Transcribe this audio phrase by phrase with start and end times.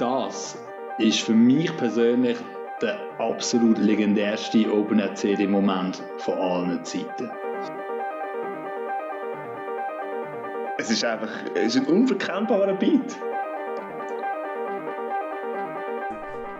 [0.00, 0.58] das
[0.98, 2.38] ist für mich persönlich
[2.80, 7.30] der absolut legendärste Open Air CD Moment von allen Zeiten.
[10.78, 13.14] Es ist einfach es ist ein unverkennbarer Beat.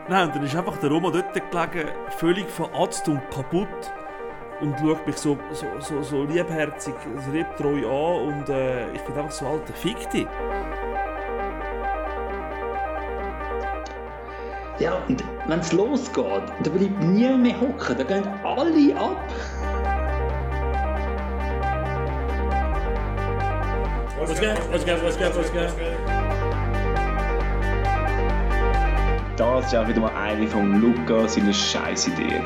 [0.08, 1.88] Nein, und dann ist einfach der Roma dort gelegen,
[2.18, 3.68] völlig veratzt und kaputt
[4.60, 6.94] und schaut mich so, so, so, so liebherzig,
[7.32, 10.26] liebtreu an und äh, ich bin einfach so, alter, fick dich.
[14.80, 19.30] Ja, und wenn es losgeht, da bleibt niemand mehr hocken, da gehen alle ab.
[24.18, 25.68] Was geht, was geht, was geht, was geht?
[29.36, 32.42] Das war auch wieder mal eine von Luca seiner scheiß Idee.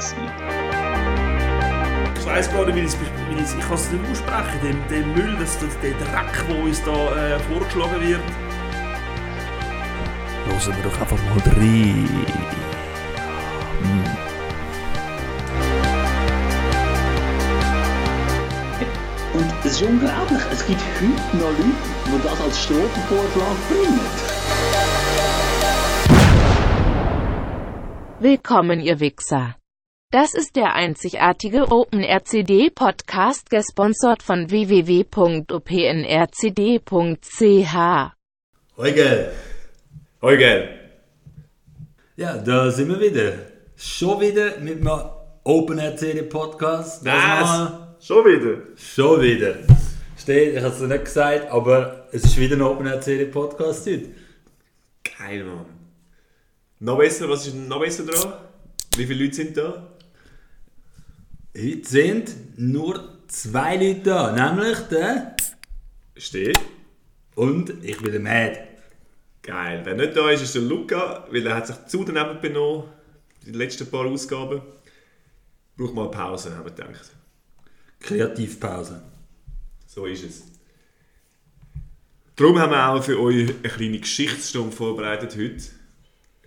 [2.18, 5.56] Ich weiss gar nicht, wie ich wie kann es nicht aussprechen, den, den Müll, das,
[5.58, 8.43] der Dreck, der uns da äh, vorgeschlagen wird.
[10.54, 12.08] Hören wir doch einfach mal rein.
[19.34, 21.64] Und es ist unglaublich, es gibt heute noch Leute,
[22.06, 24.00] die das als Strophenvorschlag bringen.
[28.20, 29.56] Willkommen, ihr Wichser.
[30.12, 35.54] Das ist der einzigartige OpenRCD-Podcast, gesponsert von www.opnrcd.ch.
[40.24, 40.48] Heugel!
[40.48, 40.68] Heugel!
[42.16, 43.34] Ja, da sind wir wieder.
[43.76, 45.10] Schon wieder mit einem
[45.44, 47.06] Open RCD Podcast.
[47.06, 47.70] Das.
[48.00, 48.62] Schon wieder?
[48.74, 49.56] Schon wieder.
[50.16, 54.12] Steht, ich habe es nicht gesagt, aber es ist wieder ein Open RCD Podcast heute.
[55.18, 55.66] Geil, Mann.
[56.80, 58.32] Noch besser, was ist noch besser dran?
[58.96, 59.92] Wie viele Leute sind da?
[61.54, 65.36] Heute sind nur zwei Leute da, nämlich der
[66.16, 66.58] Steht.
[67.34, 68.73] und ich bin der Mad.
[69.44, 69.82] Geil.
[69.84, 72.84] Wer nicht da ist, ist der Luca, weil er hat sich zu daneben benommen,
[73.44, 74.62] die letzten paar Ausgaben.
[75.76, 77.10] Braucht mal eine Pause, haben wir gedacht.
[78.00, 79.02] Kreativpause.
[79.86, 80.44] So ist es.
[82.36, 85.62] Darum haben wir auch für euch eine kleine Geschichtsstunde vorbereitet heute.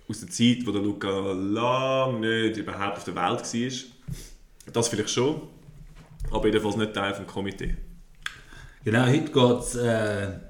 [0.09, 4.73] Aus der Zeit, wo der Luca lange nicht überhaupt auf der Welt war.
[4.73, 5.41] Das vielleicht schon,
[6.31, 7.77] aber jedenfalls nicht Teil des Komitee.
[8.83, 10.46] Genau, heute geht es äh,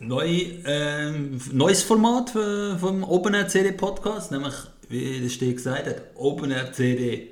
[0.00, 0.26] neu,
[0.64, 1.10] äh,
[1.52, 4.54] neues Format vom Open RCD Podcast, nämlich,
[4.88, 7.28] wie der Steg gesagt hat, Open RCD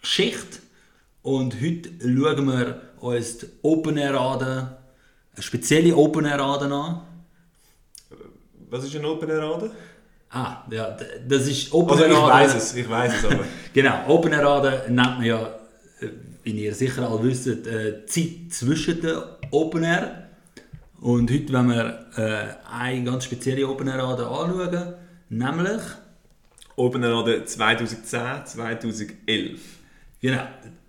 [0.00, 0.58] Geschichte.
[1.22, 4.78] Und heute schauen wir uns die Open Air Rade,
[5.34, 7.02] eine spezielle Open Air Rade an.
[8.70, 9.70] Was ist ein Open Air Rade?
[10.30, 10.96] Ah, ja,
[11.28, 12.32] das ist Open Also Air ich Rade.
[12.32, 13.44] weiß es, ich weiß es aber.
[13.74, 15.42] Genau, Open Air Rade nennt man ja,
[16.00, 16.08] äh,
[16.42, 18.06] wie ihr sicher alle wisst, äh, die
[18.48, 19.18] Zeit zwischen den
[19.50, 20.29] Open Air.
[21.00, 24.94] Und heute wollen wir äh, eine ganz spezielle Open Air Rade anschauen,
[25.30, 25.80] nämlich,
[26.76, 29.60] Open Air Rade 2010, 2011.
[30.20, 30.42] genau,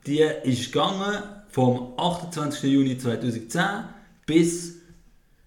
[0.06, 2.64] die ist gegangen vom 28.
[2.64, 3.64] Juni 2010
[4.26, 4.76] bis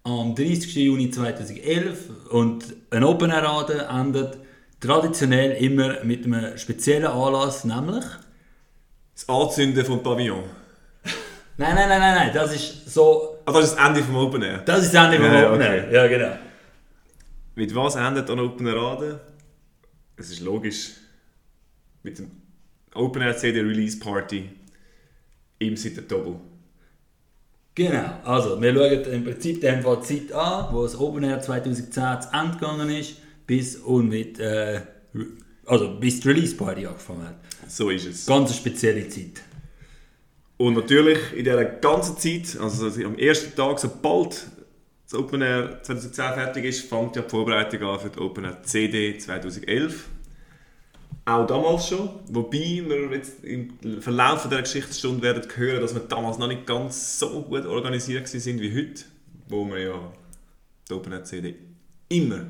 [0.03, 0.75] am 30.
[0.75, 4.39] Juni 2011 und ein Open Air Rade endet
[4.79, 8.05] traditionell immer mit einem speziellen Anlass, nämlich
[9.13, 10.43] Das Anzünden vom Pavillon.
[11.57, 13.34] Nein, nein, nein, nein, nein, das ist so.
[13.45, 14.59] Ah, das ist das Ende vom Open Air.
[14.59, 15.77] Das ist das Ende vom Ja, Open okay.
[15.77, 15.91] Air.
[15.91, 16.35] Ja, genau.
[17.55, 19.19] Mit was endet ein Open Air Rade?
[20.17, 20.91] Es ist logisch.
[22.03, 22.31] Mit dem
[22.93, 24.49] Open Air CD Release Party
[25.59, 26.39] im Sitter Double.
[27.75, 29.67] Genau, also wir schauen im Prinzip die
[30.01, 31.91] Zeit an, wo das Open Air 2010
[32.21, 34.81] zu Ende gegangen ist, bis und mit, äh,
[35.65, 37.35] also bis die Release Party angefangen hat.
[37.67, 38.25] So ist es.
[38.25, 39.41] Ganz eine spezielle Zeit.
[40.57, 44.47] Und natürlich in dieser ganzen Zeit, also am ersten Tag, sobald
[45.03, 48.63] das Open Air 2010 fertig ist, fängt ja die Vorbereitung an für die Open Air
[48.63, 50.09] CD 2011.
[51.25, 56.37] Auch damals schon, wobei wir jetzt im Verlauf dieser Geschichtsstunde werden hören, dass wir damals
[56.37, 59.03] noch nicht ganz so gut organisiert sind wie heute,
[59.49, 60.13] wo wir ja
[60.87, 61.55] die Open Air CD
[62.09, 62.45] immer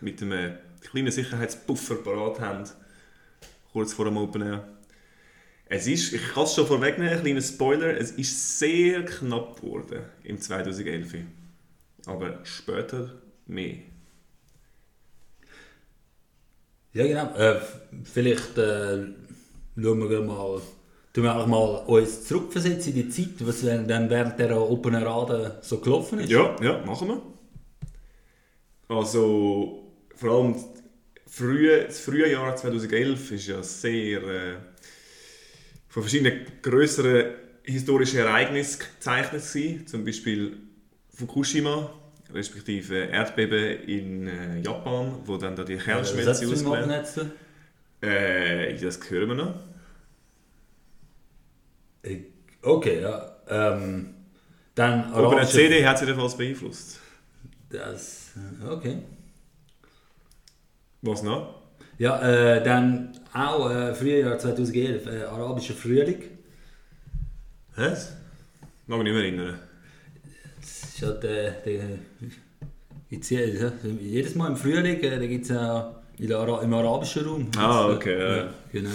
[0.00, 2.64] mit einem kleinen Sicherheitspuffer parat haben,
[3.72, 4.79] kurz vor dem Open Air.
[5.72, 10.00] Es ist, ich kann es schon vorwegnehmen, ein kleiner Spoiler, es ist sehr knapp geworden
[10.24, 11.14] im 2011.
[12.06, 13.12] Aber später
[13.46, 13.76] mehr.
[16.92, 17.34] Ja, genau.
[17.36, 17.60] Äh,
[18.02, 19.06] vielleicht äh,
[19.80, 20.60] schauen wir mal,
[21.12, 24.96] tun wir einfach mal uns zurückversetzen in die Zeit, was während- dann während der Open
[24.96, 26.30] Rade so gelaufen ist.
[26.30, 27.22] Ja, ja, machen wir.
[28.88, 29.84] Also,
[30.16, 30.56] vor allem
[31.28, 34.56] frühe, das frühe Jahr 2011 ist ja sehr äh,
[35.90, 37.34] von verschiedenen größeren
[37.64, 39.86] historischen Ereignissen gezeichnet gewesen.
[39.86, 40.56] Zum Beispiel
[41.12, 41.92] Fukushima,
[42.32, 47.20] respektive Erdbeben in äh, Japan, wo dann da die Kernschmelze im ausgelöst
[48.02, 49.54] äh, Das hören wir noch.
[52.62, 53.36] Okay, ja.
[53.48, 54.14] Ähm,
[54.74, 57.00] dann Aber eine CD hat sie jedenfalls beeinflusst.
[57.68, 58.30] Das,
[58.68, 58.98] okay.
[61.02, 61.62] Was noch?
[61.98, 66.22] Ja, äh, dann auch äh, Frühjahr 2011, äh, arabischer Frühling.
[67.76, 68.12] Was?
[68.86, 69.58] Mag mich nicht mehr erinnern.
[70.60, 71.82] Das ist halt, äh, der,
[73.08, 75.94] gibt's hier, ja, jedes Mal im Frühling, äh, da gibt es ja
[76.36, 77.50] Ara im arabischen Raum.
[77.56, 78.54] Ah, okay, äh, ja.
[78.72, 78.90] Genau.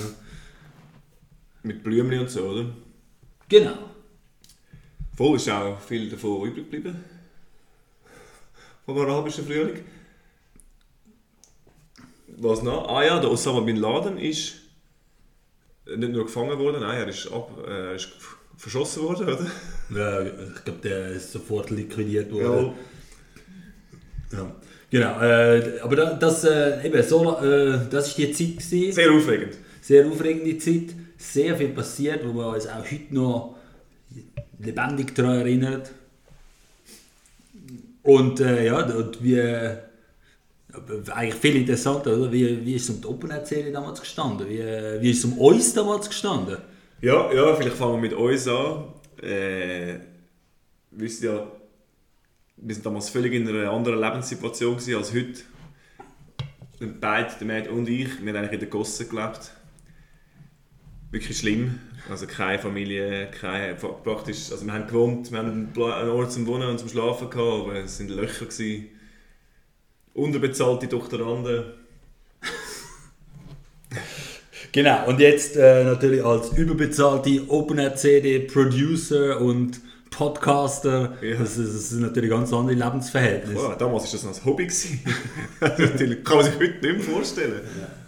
[1.64, 2.66] Mit Blümchen und so, oder?
[3.50, 3.78] Genau.
[5.16, 7.04] Voll ist auch viel davon übrig geblieben.
[8.86, 9.84] Vom arabischen Frühling.
[12.38, 12.90] Was noch?
[12.90, 14.56] Ah ja, der Osama Bin Laden ist
[15.86, 18.10] nicht nur gefangen worden, nein, er ist, ab, äh, er ist
[18.58, 19.46] verschossen worden, oder?
[19.96, 22.74] Ja, ich glaube, der ist sofort liquidiert worden.
[24.32, 24.56] Ja.
[24.90, 28.92] Genau, äh, aber da, das, äh, eben, so, äh, das ist die Zeit gewesen.
[28.94, 29.58] Sehr aufregend.
[29.82, 33.56] Sehr aufregende Zeit, sehr viel passiert, wo wir uns auch heute noch
[34.60, 35.92] lebendig daran erinnert.
[38.04, 39.42] Und äh, ja, und wie,
[41.14, 42.32] eigentlich viel interessanter, oder?
[42.32, 44.48] Wie, wie ist es um die Open-Serie damals gestanden?
[44.50, 46.58] Wie, wie ist es um uns damals gestanden?
[47.02, 48.86] Ja, ja, vielleicht fangen wir mit uns an.
[49.22, 50.00] Äh,
[50.92, 51.48] wisst ja,
[52.58, 55.42] wir sind damals völlig in einer anderen Lebenssituation als heute.
[57.00, 59.52] Beide, der Matt und ich, wir haben eigentlich in der Gosse gelebt.
[61.12, 61.80] Wirklich schlimm.
[62.10, 66.70] Also keine Familie, keine, praktisch, also wir haben gewohnt, wir haben einen Ort zum Wohnen
[66.70, 68.90] und zum Schlafen gehabt, aber es sind Löcher gewesen.
[70.16, 71.66] Unterbezahlte Doktoranden.
[74.72, 79.80] Genau, und jetzt äh, natürlich als überbezahlte Open-CD-Producer und
[80.10, 81.36] Podcaster, Ja.
[81.38, 83.56] das, ist, das ist natürlich ganz andere Lebensverhältnisse.
[83.62, 84.64] Wow, damals war das noch ein Hobby.
[84.66, 85.00] gewesen.
[85.62, 87.62] Natürlich kann man sich heute nicht mehr vorstellen.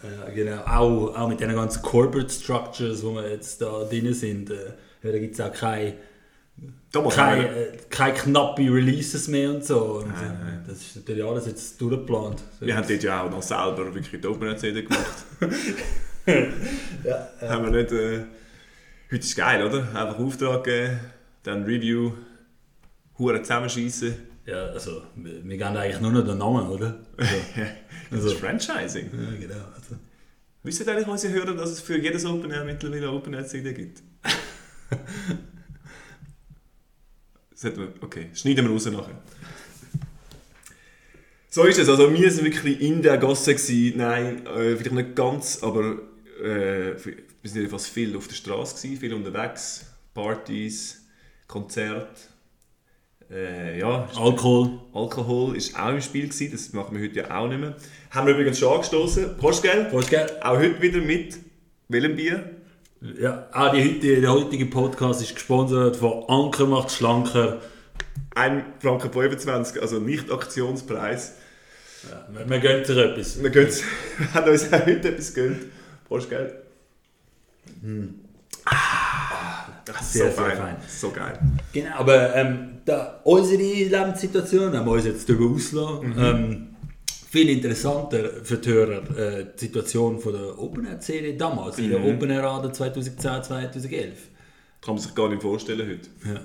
[0.03, 0.61] Ja, genau.
[0.65, 4.55] Auch, auch mit den ganzen Corporate Structures, wo wir jetzt da drin sind, äh,
[5.03, 5.93] ja, da gibt es auch keine,
[6.91, 9.99] keine, äh, keine knappe Releases mehr und so.
[9.99, 12.41] Und, äh, das ist natürlich alles jetzt durchgeplant.
[12.59, 15.25] Wir haben dort ja auch noch selber wirklich die Open CD gemacht.
[17.41, 17.91] Haben wir nicht.
[17.91, 18.25] Äh,
[19.11, 19.79] heute ist geil, oder?
[19.93, 20.99] Einfach Auftrag geben,
[21.43, 22.11] dann Review,
[23.17, 24.15] Huren zusammenschießen.
[24.45, 26.99] Ja, also, wir, wir geben eigentlich nur noch den Namen, oder?
[27.17, 27.35] Also,
[28.09, 29.09] Das Also- ist Franchising.
[29.13, 29.63] ja, genau.
[29.75, 29.95] Also.
[30.63, 33.73] Wissen eigentlich unsere Hörer, dass es für jedes Open Air mittlerweile eine Open Air CD
[33.73, 34.01] gibt?
[37.63, 39.21] wir, okay, schneiden wir raus nachher.
[41.49, 41.89] So ist es.
[41.89, 43.97] Also wir sind wirklich in der Gasse gewesen.
[43.97, 45.97] Nein, äh, vielleicht nicht ganz, aber
[46.39, 51.05] äh, wir sind jedenfalls viel auf der Straße gewesen, viel unterwegs, Partys,
[51.47, 52.07] Konzerte.
[53.31, 54.79] Äh, ja, Alkohol.
[54.93, 56.51] Alkohol ist auch im Spiel gewesen.
[56.51, 57.75] Das machen wir heute ja auch nicht mehr.
[58.11, 59.37] Haben wir übrigens schon angestoßen.
[59.37, 59.85] Prost, gell?
[59.85, 60.29] Prost, gell?
[60.41, 61.37] Auch heute wieder mit
[61.89, 62.56] welchem Bier?
[63.01, 67.61] Ja, ah, die heutige, der heutige Podcast ist gesponsert von Anker macht schlanker.
[68.33, 71.33] 1 Franken 25, also nicht Aktionspreis.
[72.31, 73.41] Wir, wir gönnen sich etwas.
[73.43, 73.67] Wir, wir
[74.33, 75.65] haben uns auch heute etwas gönnt.
[76.07, 76.63] Prost, gell?
[78.65, 80.57] Ah, das ist Sehr, so sehr fein.
[80.57, 80.75] fein.
[80.87, 81.39] So geil.
[81.73, 86.15] Genau, aber ähm, da, unsere Lebenssituation haben wir uns jetzt darüber ausgelassen.
[86.17, 86.67] Ähm,
[87.29, 91.89] viel interessanter für die Hörer äh, die Situation von der Open Air Serie damals, in
[91.89, 94.29] der Open Air Rade 2010, 2011.
[94.81, 96.09] Kann man sich gar nicht vorstellen heute.
[96.25, 96.41] Ja.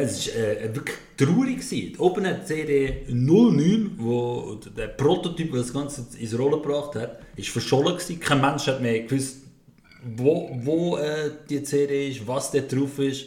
[0.00, 1.56] Es war äh, wirklich traurig.
[1.56, 1.92] Gewesen.
[1.92, 7.20] Die Open Air CD 09, wo der Prototyp, der das Ganze ins Rollen gebracht hat,
[7.36, 7.94] ist verschollen.
[7.94, 8.18] Gewesen.
[8.18, 9.42] Kein Mensch hat mehr gewusst,
[10.16, 13.26] wo, wo äh, die CD ist, was da drauf ist.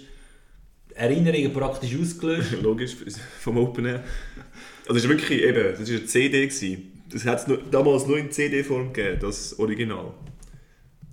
[0.95, 2.53] Erinnerungen praktisch ausgelöscht.
[2.63, 2.95] Logisch,
[3.41, 4.03] vom Open Air.
[4.87, 6.47] Also es ist wirklich eben, das war eine CD.
[6.47, 6.91] Gewesen.
[7.11, 10.13] Das hat es damals nur in CD-Form gegeben, das Original.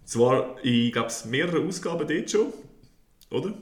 [0.04, 2.46] Zwar, ich glaube, es mehrere Ausgaben dort schon,
[3.30, 3.54] oder?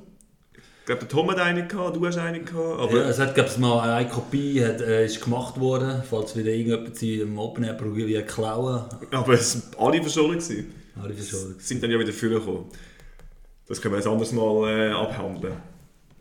[0.54, 3.34] Ich glaube, der Tom hat eine gehabt, du hast eine gehabt, aber ja, es hat
[3.34, 7.64] gab's mal eine Kopie hat, äh, ist gemacht worden, falls wieder irgendjemand sie im Open
[7.64, 8.84] Air probiert klauen.
[9.10, 10.38] Aber es sind alle verschollen.
[10.38, 10.72] Gewesen.
[11.00, 11.56] Alle verschollen.
[11.58, 12.64] Sie sind dann ja wieder vorgekommen.
[13.68, 15.56] Das können wir ein anderes Mal äh, abhandeln.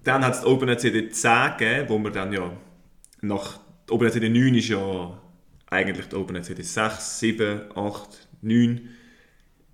[0.04, 2.52] Dann hat es die OpenNet CD 10 gegeben, wo wir dann ja
[3.22, 5.20] nach die OpenNet CD 9 ist ja
[5.68, 8.90] eigentlich die OpenNet CD 6, 7, 8, 9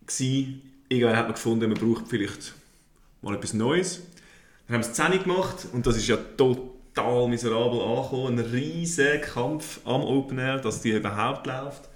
[0.05, 0.61] gsi.
[0.87, 2.53] Irgendwann hat man gefunden, man braucht vielleicht
[3.21, 4.03] mal etwas Neues.
[4.67, 8.39] Dann haben es 10 gemacht und das ist ja total miserabel angekommen.
[8.39, 11.89] Ein riesiger Kampf am Open Air, dass die überhaupt läuft.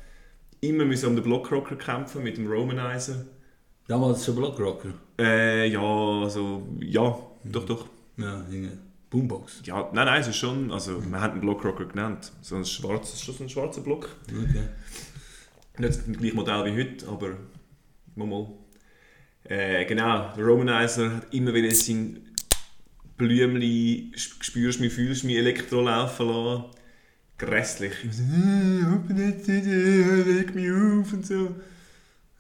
[0.60, 3.26] Immer müssen um den Blockrocker kämpfen mit dem Romanizer.
[3.88, 4.90] Damals schon Blockrocker.
[5.18, 7.86] Äh, ja, also, ja, doch, doch.
[8.18, 8.78] Ja, irgendwie.
[9.10, 9.62] Boombox.
[9.66, 12.32] Ja, nein, nein, es ist schon, also wir haben den Blockrocker genannt.
[12.42, 14.10] So ein schwarzes, schon so ein schwarzer Block.
[14.28, 14.64] Okay.
[15.78, 17.38] Nicht das gleiche Modell wie heute, aber
[18.16, 18.48] mal mal.
[19.46, 22.20] Äh, genau, der Romanizer hat immer wieder sein
[23.18, 26.66] Blümli, spürst mich, fühlst mich Elektro laufen lassen.
[27.38, 27.94] Grässlich.
[28.04, 28.24] Ich so,
[28.94, 31.56] open that leg mich auf und so.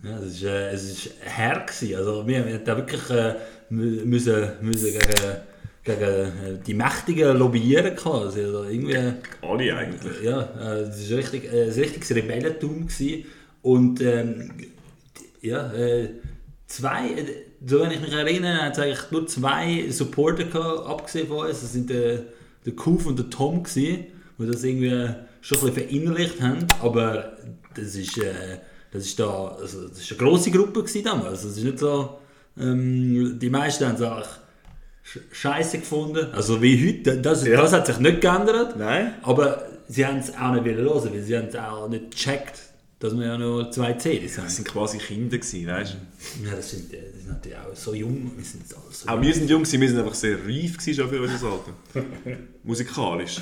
[0.04, 1.96] Ja, es ist, äh, es ist her gewesen.
[1.98, 3.36] Also wir, wir haben da wirklich äh,
[3.72, 5.38] mü- müssen, müssen gegen,
[5.84, 6.30] gegen äh,
[6.66, 8.42] die Mächtigen lobbyieren quasi.
[8.44, 8.98] Also irgendwie,
[9.42, 10.22] Alle eigentlich.
[10.24, 13.26] ja, äh, es war richtig, äh, ein richtiges Rebellentum gewesen.
[13.62, 14.52] Und ähm,
[15.42, 16.10] ja, äh,
[16.68, 17.26] zwei, äh,
[17.66, 21.62] so wenn ich mich erinnere, hat es eigentlich nur zwei Supporter gehabt, abgesehen von uns.
[21.62, 22.24] Das sind der,
[22.66, 24.06] der Kuf und der Tom gewesen,
[24.38, 25.10] die das irgendwie
[25.42, 26.66] schon ein bisschen verinnerlicht haben.
[26.82, 27.34] Aber
[27.76, 28.60] das ist, äh,
[28.92, 31.44] das ist da, also das ist eine grosse Gruppe gewesen damals.
[31.44, 32.18] Das ist nicht so,
[32.60, 34.26] ähm, die meisten haben sch-
[35.32, 36.28] scheiße gefunden.
[36.34, 37.62] Also wie heute, das, Ja.
[37.62, 38.78] das hat sich nicht geändert.
[38.78, 39.16] Nein?
[39.24, 42.60] Aber sie haben es auch nicht wollen hören, weil sie haben es auch nicht gecheckt,
[43.00, 44.46] dass wir ja nur zwei CDs haben.
[44.46, 46.46] Das sind quasi Kinder gewesen, weißt du?
[46.50, 48.32] Ja, das sind, äh, das sind natürlich auch so jung.
[48.36, 49.22] Wir sind alle so Auch jung.
[49.24, 52.08] wir sind jung, gewesen, wir sind einfach sehr reif gewesen schon für unser Alter.
[52.64, 53.38] Musikalisch.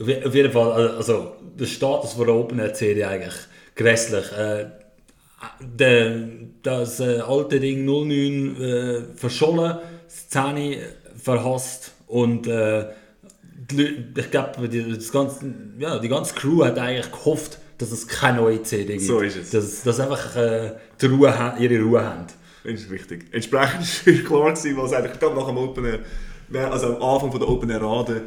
[0.00, 3.34] Auf je- auf jeden Fall, also- also der Status von der Open CD eigentlich
[3.76, 4.32] grässlich.
[4.32, 4.66] Äh,
[5.60, 6.28] der,
[6.62, 10.76] das äh, alte Ding 09 äh, verschollen, das 10
[11.16, 12.86] verhasst und äh,
[13.70, 18.06] die, ich glaube, die, das ganze, ja, die ganze Crew hat eigentlich gehofft, dass es
[18.06, 19.06] keine neue CD gibt.
[19.06, 19.50] So ist es.
[19.50, 22.26] Dass, dass einfach äh, die Ruhe, ihre Ruhe haben.
[22.64, 23.26] Das ist richtig.
[23.32, 27.40] Entsprechend war klar, gewesen, was eigentlich gerade nach dem Open Air, also am Anfang von
[27.40, 28.22] der Open Air Rade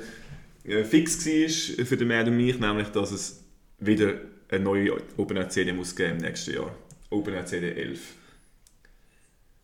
[0.66, 3.44] äh, fix war für den Mad und mich, nämlich, dass es
[3.80, 4.14] wieder
[4.50, 6.72] eine neue Open Air CD muss geben im nächsten Jahr.
[7.16, 8.00] Open Air CD 11.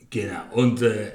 [0.09, 0.41] Genau.
[0.53, 1.11] Und äh,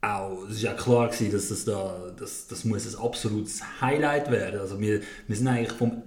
[0.00, 4.30] auch, es war ja klar, gewesen, dass das da, das, das muss ein absolutes Highlight
[4.30, 4.60] werden.
[4.60, 6.02] Also wir, wir sind eigentlich vom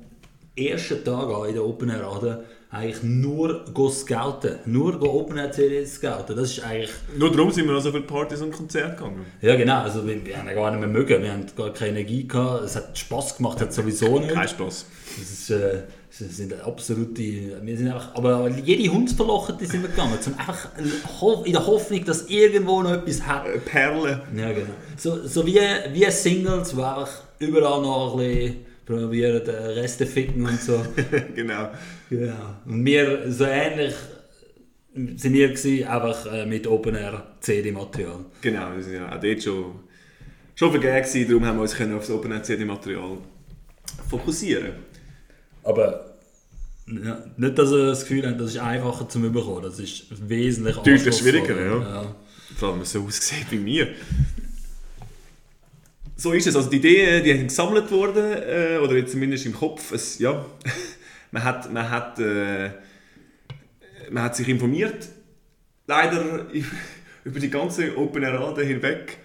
[0.55, 4.59] ersten Tag an in der Open Air Rade eigentlich nur go scouten.
[4.65, 6.35] Nur go Open Air CDs scouten.
[6.35, 6.91] Das ist eigentlich...
[7.17, 9.25] Nur darum sind wir also für Partys und Konzerte gegangen.
[9.41, 11.23] Ja genau, also wir, wir haben ja gar nicht mehr mögen.
[11.23, 12.65] Wir haben gar keine Energie gehabt.
[12.65, 14.33] Es hat Spass gemacht, hat sowieso nicht.
[14.33, 14.85] Kein Spaß.
[15.17, 15.83] Das ist, äh,
[16.17, 17.21] das sind absolute,
[17.61, 20.69] wir sind einfach, aber jede Hundsverlochete sind wir gegangen, zum einfach
[21.45, 23.47] in der Hoffnung, dass irgendwo noch etwas hat.
[23.47, 24.19] Äh, Perlen.
[24.35, 24.73] Ja, genau.
[24.97, 25.59] So, so wie,
[25.93, 30.83] wie Singles, die einfach überall noch ein bisschen probieren, den Rest zu ficken und so.
[31.35, 31.69] genau.
[32.09, 32.55] genau.
[32.65, 33.93] Und wir, so ähnlich
[34.93, 38.25] sind wir gewesen, einfach äh, mit Open Air CD-Material.
[38.41, 39.65] Genau, wir sind ja auch dort schon,
[40.55, 43.17] schon vergeben gewesen, darum haben wir uns können auf das Open Air CD Material
[44.09, 44.88] fokussieren.
[45.63, 46.09] Aber
[46.87, 49.61] ja, nicht, dass ihr das Gefühl habt, das ist einfacher zu bekommen.
[49.61, 52.15] Das ist wesentlich Deutlich schwieriger, ja.
[52.57, 53.89] Vor allem so aussieht wie mir.
[56.15, 56.55] So ist es.
[56.55, 59.91] Also die Ideen, die sind gesammelt worden, äh, oder jetzt zumindest im Kopf.
[59.91, 60.45] Es, ja,
[61.31, 62.71] man hat, man hat, äh,
[64.09, 65.07] man hat sich informiert.
[65.87, 66.47] Leider
[67.23, 69.19] über die ganze Open Air Rade hinweg.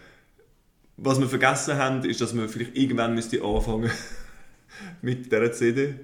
[0.96, 3.90] Was wir vergessen haben, ist, dass wir vielleicht irgendwann müsste anfangen
[5.02, 5.94] mit dieser CD.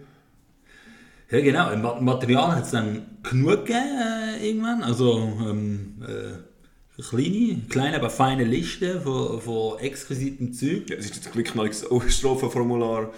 [1.30, 1.70] Ja, genau.
[1.72, 4.00] Im Ma- Material hat es dann genug gegeben,
[4.40, 4.82] äh, irgendwann.
[4.82, 5.18] Also,
[5.48, 10.90] ähm, äh, kleine, kleine, aber feine Liste von, von exquisitem Zeug.
[10.90, 13.12] Ja, es ist jetzt Glück noch das Strophenformular,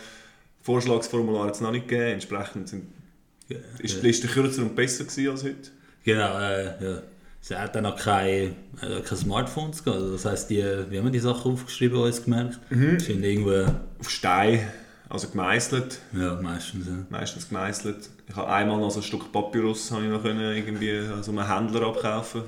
[0.62, 2.12] Vorschlagsformular jetzt noch nicht gegeben.
[2.12, 2.84] Entsprechend sind,
[3.78, 5.70] ist die Liste kürzer und besser gewesen als heute.
[6.04, 7.02] Genau, äh, ja.
[7.44, 8.30] Es hat dann noch keine,
[8.82, 10.00] äh, keine Smartphones gehabt.
[10.00, 12.60] Also Das heisst, die, wie haben wir die Sachen aufgeschrieben, uns gemerkt?
[12.70, 13.00] Mhm.
[13.00, 13.64] Sind irgendwo,
[13.98, 14.60] Auf Stein,
[15.12, 16.86] also gemeißelt, ja, meistens.
[16.86, 16.94] Ja.
[17.10, 18.08] meistens gemeißelt.
[18.28, 21.46] Ich habe einmal noch so ein Stück Papyrus habe ich noch können, irgendwie also einem
[21.46, 22.42] Händler abkaufen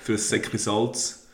[0.00, 1.26] für ein Säckchen Salz.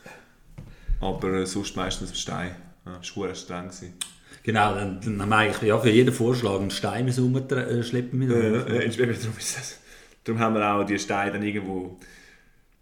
[0.99, 2.55] Aber äh, sonst meistens Stein.
[2.83, 3.65] Ja, das war streng.
[3.65, 3.93] gewesen.
[4.41, 8.85] Genau, dann, dann haben wir eigentlich ja, für jeden Vorschlag einen Stein rumschleppen mit Äh,
[8.85, 9.79] äh, darum, ist das,
[10.23, 11.99] darum haben wir auch die Steine dann irgendwo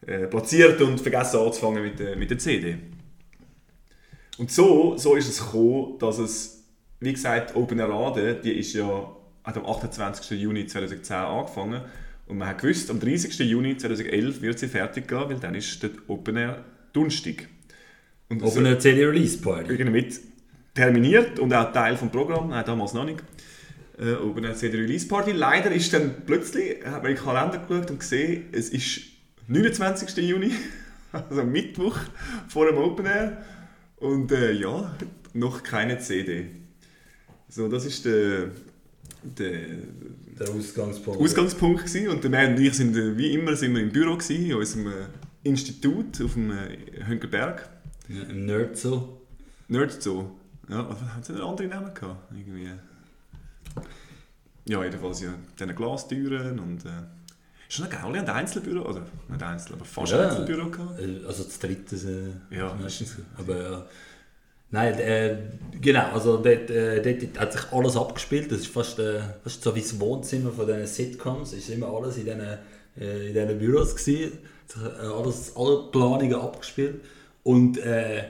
[0.07, 2.77] äh, platziert und vergessen anzufangen mit der, mit der CD.
[4.37, 6.58] Und so, so ist es gekommen, dass es,
[6.99, 10.39] wie gesagt, Open Air Rade, die ist ja, hat am 28.
[10.39, 11.81] Juni 2010 angefangen
[12.27, 13.39] und man hat gewusst, am 30.
[13.39, 16.63] Juni 2011 wird sie fertig gehen, weil dann ist der Open Air
[16.93, 17.47] Dunstig.
[18.29, 19.71] Und Auf einer CD-Release-Party.
[19.71, 20.19] irgendwie mit
[20.73, 23.23] terminiert und auch Teil vom Programm, nein, damals noch nicht.
[23.99, 25.31] Äh, oben eine CD Release Party.
[25.31, 29.01] Leider ist dann plötzlich, hat man in den Kalender geschaut und gesehen, es ist
[29.47, 30.15] 29.
[30.25, 30.51] Juni,
[31.11, 31.97] also Mittwoch
[32.47, 33.43] vor dem Open Air.
[33.97, 34.95] Und äh, ja,
[35.33, 36.45] noch keine CD.
[37.49, 38.49] So, das ist der,
[39.23, 39.51] der
[40.39, 41.19] Der Ausgangspunkt.
[41.21, 42.09] Ausgangspunkt gewesen.
[42.09, 44.53] Und der Mann und ich sind äh, wie immer sind wir im Büro gewesen, in
[44.55, 44.93] unserem äh,
[45.43, 47.67] Institut auf dem äh, Hönkelberg.
[48.07, 49.21] Ja, Im Nerd so.
[49.67, 50.25] Nerd Zoo.
[50.69, 52.31] Ja, was haben sie einen anderen Namen gehabt?
[52.35, 52.69] Irgendwie.
[54.65, 55.33] Ja, jedenfalls ja.
[55.59, 56.85] Diese Glastüren und.
[56.85, 56.89] Äh,
[57.69, 60.29] schon eine geile, ein Einzelbüro, oder nicht Einzel, aber fast ein Ja.
[60.29, 60.99] Einzelbüro gehabt.
[61.27, 61.95] Also das dritte.
[62.51, 63.15] Äh, Ja, meistens.
[63.37, 63.85] Aber ja.
[64.71, 65.35] Nein, äh,
[65.81, 68.51] genau, also dort, äh, dort hat sich alles abgespielt.
[68.51, 71.53] Das ist fast, äh, fast so wie das Wohnzimmer von diesen Sitcoms.
[71.53, 74.37] Es ist immer alles in diesen, äh, in diesen Büros gewesen.
[74.75, 77.01] Äh, alles, alle Planungen abgespielt.
[77.43, 78.25] Und äh,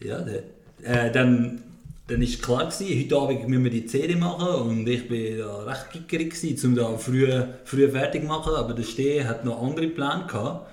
[0.00, 0.42] ja, de,
[0.82, 1.62] äh, dann,
[2.08, 5.62] dann ist klar gewesen, heute Abend müssen wir die CD machen und ich bin da
[5.62, 7.28] recht gewesen, um da früh,
[7.64, 8.54] früh fertig zu machen.
[8.56, 10.70] Aber der Steh hat noch andere Pläne gehabt.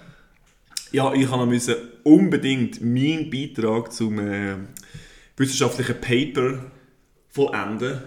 [0.92, 4.20] Ja, ich müssen unbedingt meinen Beitrag zum
[5.41, 6.60] wissenschaftlichen Paper
[7.29, 8.01] vollenden.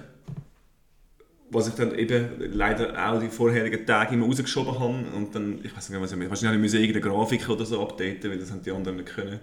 [1.51, 5.05] Was ich dann eben leider auch die vorherigen Tage immer rausgeschoben habe.
[5.15, 8.31] Und dann, ich weiß nicht, was ich wahrscheinlich musste ich irgendeine Grafik oder so updaten,
[8.31, 9.39] weil das haben die anderen nicht können.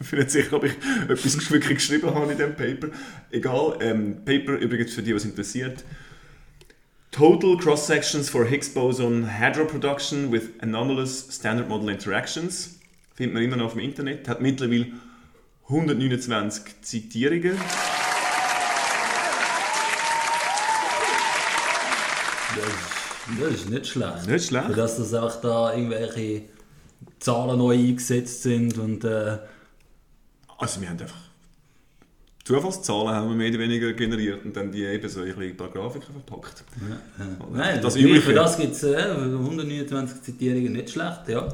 [0.00, 0.72] ich bin nicht sicher, ob ich
[1.08, 2.88] etwas wirklich geschrieben habe in diesem Paper.
[3.30, 5.84] Egal, ähm, Paper übrigens für die, was interessiert.
[7.10, 12.78] Total cross sections for Higgs boson hadron production with anomalous standard model interactions.
[13.14, 14.26] Findet man immer noch auf dem Internet.
[14.28, 14.86] Hat mittlerweile
[15.68, 17.56] 129 Zitierungen.
[22.56, 24.26] Das ist, das ist nicht schlecht.
[24.26, 24.66] Nicht schlecht.
[24.66, 26.42] Für das, dass einfach da irgendwelche
[27.20, 29.38] Zahlen neu eingesetzt sind und äh,
[30.58, 31.16] Also wir haben einfach
[32.44, 36.12] Zufallszahlen haben wir mehr oder weniger generiert und dann die eben so ein paar Grafiken
[36.12, 36.64] verpackt.
[37.52, 38.22] Nein, Das das Übliche.
[38.22, 41.46] für das gibt es äh, 129 Zitierungen nicht schlecht, ja.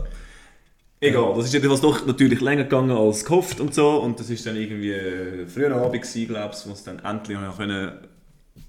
[1.01, 3.99] Egal, das ist jedenfalls doch natürlich länger gegangen als gehofft und so.
[4.01, 7.39] Und das ist dann irgendwie äh, früher Abend gewesen, glaube ich, wo es dann endlich
[7.39, 7.93] noch können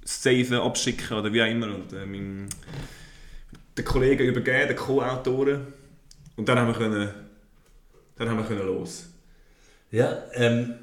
[0.04, 1.68] saven, abschicken oder wie auch immer.
[1.68, 2.48] Und äh, meinem,
[3.78, 5.68] den Kollegen übergeben, den Co-Autoren.
[6.36, 7.10] Und dann haben wir können,
[8.16, 9.08] dann haben wir können los.
[9.92, 10.76] Ja, ähm,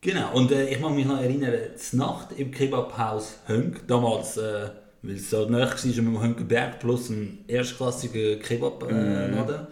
[0.00, 0.32] genau.
[0.32, 4.70] Und äh, ich mag mich noch erinnern, die Nacht im Kebabhaus Hönk, damals, äh,
[5.02, 9.66] weil es so nahe war, mit dem Hönkenberg plus ein erstklassiger Kebabladen, äh,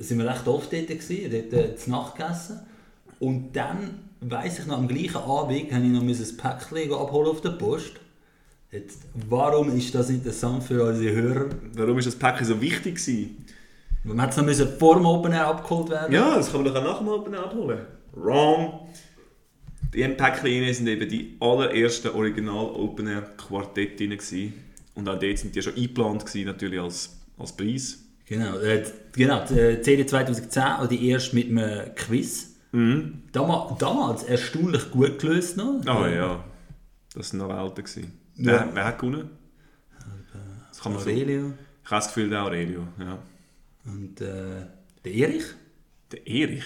[0.00, 2.60] sind wir recht oft dort gewesen, dort äh, zur Nacht gegessen.
[3.18, 7.40] Und dann, weiss ich noch, am gleichen Abend habe ich noch ein Päckchen abholen auf
[7.40, 7.92] der Post.
[8.70, 11.46] Jetzt, warum ist das interessant für unsere Hörer?
[11.74, 13.44] Warum ist das Päckchen so wichtig gewesen?
[14.04, 16.12] Man hat es noch vor dem Open Air abgeholt werden.
[16.12, 17.80] Ja, das kann man doch auch nach dem Open abholen.
[18.12, 18.88] Wrong!
[19.94, 24.52] Die Päckchen sind eben die allerersten Original Open Air Quartette drin.
[24.94, 28.01] Und auch dort sind die schon eingeplant gewesen, natürlich als, als Preis.
[28.32, 32.56] Genau, äh, genau die CD 2010, also die erste mit einem Quiz.
[32.72, 33.24] Mhm.
[33.30, 35.82] Damals, damals erstaunlich gut gelöst noch.
[35.84, 36.42] Ah ja,
[37.14, 37.84] das waren noch Welten.
[37.84, 38.12] Gewesen.
[38.36, 38.52] Ja.
[38.52, 39.28] Wer, wer hat gewonnen?
[40.70, 41.10] Das kann man so.
[41.10, 41.52] Ich Aurelio
[41.84, 42.88] habe das Gefühl, der Aurelio.
[42.98, 43.18] Ja.
[43.84, 44.66] und äh,
[45.04, 45.44] der Erich.
[46.10, 46.64] Der Erich.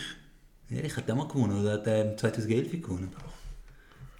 [0.71, 3.11] Erich hat damals gewonnen, oder hat er 2011 gewonnen?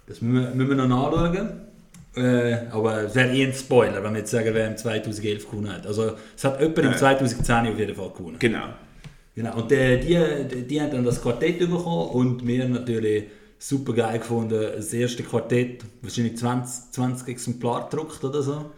[0.05, 1.66] Das müssen wir, müssen wir noch nachschauen.
[2.17, 5.71] Äh, aber es wäre eher ein Spoiler, wenn wir jetzt sagen, wer im 2011 gewonnen
[5.71, 5.85] hat.
[5.85, 6.95] Also es hat jemand im Äh.
[6.95, 8.37] 2010 auf jeden Fall gewonnen.
[8.39, 8.69] Genau.
[9.35, 10.17] Genau, und äh, die,
[10.49, 13.25] die, die haben dann das Quartett bekommen und wir haben natürlich
[13.59, 14.59] super geil gefunden.
[14.75, 18.71] Das erste Quartett, wahrscheinlich 20, 20 Exemplare gedruckt oder so.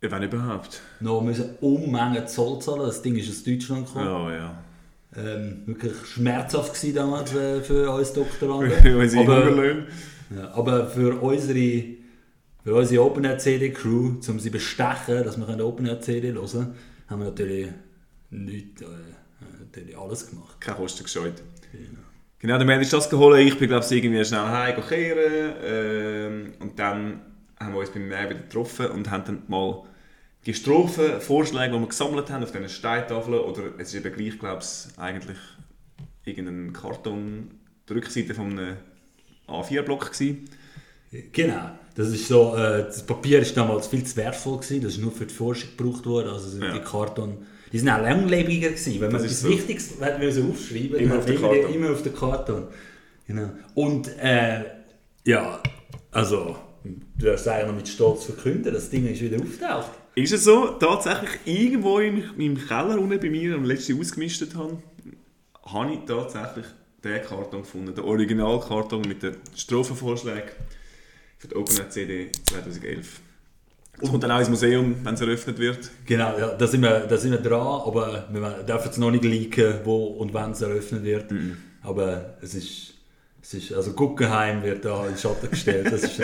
[0.00, 0.80] Ja, wenn überhaupt.
[1.00, 4.06] Noch müssen Unmengen Zoll zahlen, das Ding ist aus Deutschland gekommen.
[4.06, 4.58] Ja, ja.
[5.16, 8.72] Ähm, wirklich schmerzhaft damals äh, für uns Doktoranden.
[9.18, 9.48] Aber,
[10.34, 11.84] ja, aber für unsere,
[12.64, 16.32] für unsere Open Air CD Crew, um sie bestechen, dass wir eine Open Air CD
[16.32, 16.74] hören können,
[17.08, 17.70] haben wir natürlich
[18.30, 18.86] nichts, äh,
[19.60, 20.58] natürlich alles gemacht.
[20.60, 21.42] Keine Kosten gescheut.
[22.38, 23.38] Genau, dann haben wir das geholt.
[23.46, 25.54] Ich bin, glaube ich, irgendwie schnell heim kehren.
[25.62, 27.20] Ähm, und dann
[27.60, 29.82] haben wir uns beim Meer wieder getroffen und haben dann mal
[30.46, 34.62] die Strophenvorschläge, die wir gesammelt haben, auf diesen Steintafeln, oder es ist eben gleich, glaube
[34.62, 35.38] ich, eigentlich
[36.24, 37.50] irgendein Karton,
[37.88, 38.76] die Rückseite von einem
[39.48, 40.48] A4-Block gewesen.
[41.32, 41.70] Genau.
[41.96, 44.82] Das ist so, äh, das Papier ist damals viel zu wertvoll gewesen.
[44.82, 46.28] Das ist nur für die Forschung gebraucht worden.
[46.30, 46.72] Also Ja.
[46.72, 47.38] die Karton,
[47.72, 48.94] die sind auch langlebiger gewesen.
[49.00, 49.48] Wenn man Das das so.
[49.48, 51.72] Wichtiges hat müssen aufschreiben, Immer auf den immer, Karton.
[51.74, 52.64] immer auf den Karton.
[53.26, 53.50] Genau.
[53.74, 54.64] Und äh,
[55.24, 55.60] ja,
[56.10, 59.90] also du darfst eigentlich noch mit Stolz verkünden, das Ding ist wieder auftaucht.
[60.16, 64.78] Ist es so, tatsächlich irgendwo in meinem Keller unten bei mir, am letzten ausgemistet habe,
[65.64, 66.66] habe ich tatsächlich
[67.02, 70.50] den Karton gefunden, den Originalkarton mit den Strophenvorschlägen
[71.44, 73.20] für die OpenNet CD 2011.
[74.00, 75.90] Es kommt dann auch ins Museum, wenn es eröffnet wird.
[76.06, 79.24] Genau, ja, da, sind wir, da sind wir dran, aber wir dürfen es noch nicht
[79.24, 81.30] leaken, wo und wann es eröffnet wird.
[81.30, 81.56] Mhm.
[81.82, 82.94] Aber es ist,
[83.42, 85.92] es ist, also Guggenheim wird da in Schatten gestellt.
[85.92, 86.16] Das ist,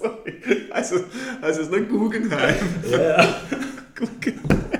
[0.00, 0.34] Sorry,
[0.70, 1.04] also,
[1.42, 2.56] also es ist nicht Guggenheim.
[2.90, 3.42] ja,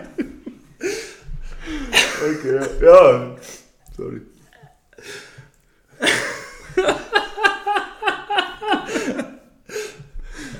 [2.23, 3.37] Okay, ja.
[3.97, 4.21] Sorry.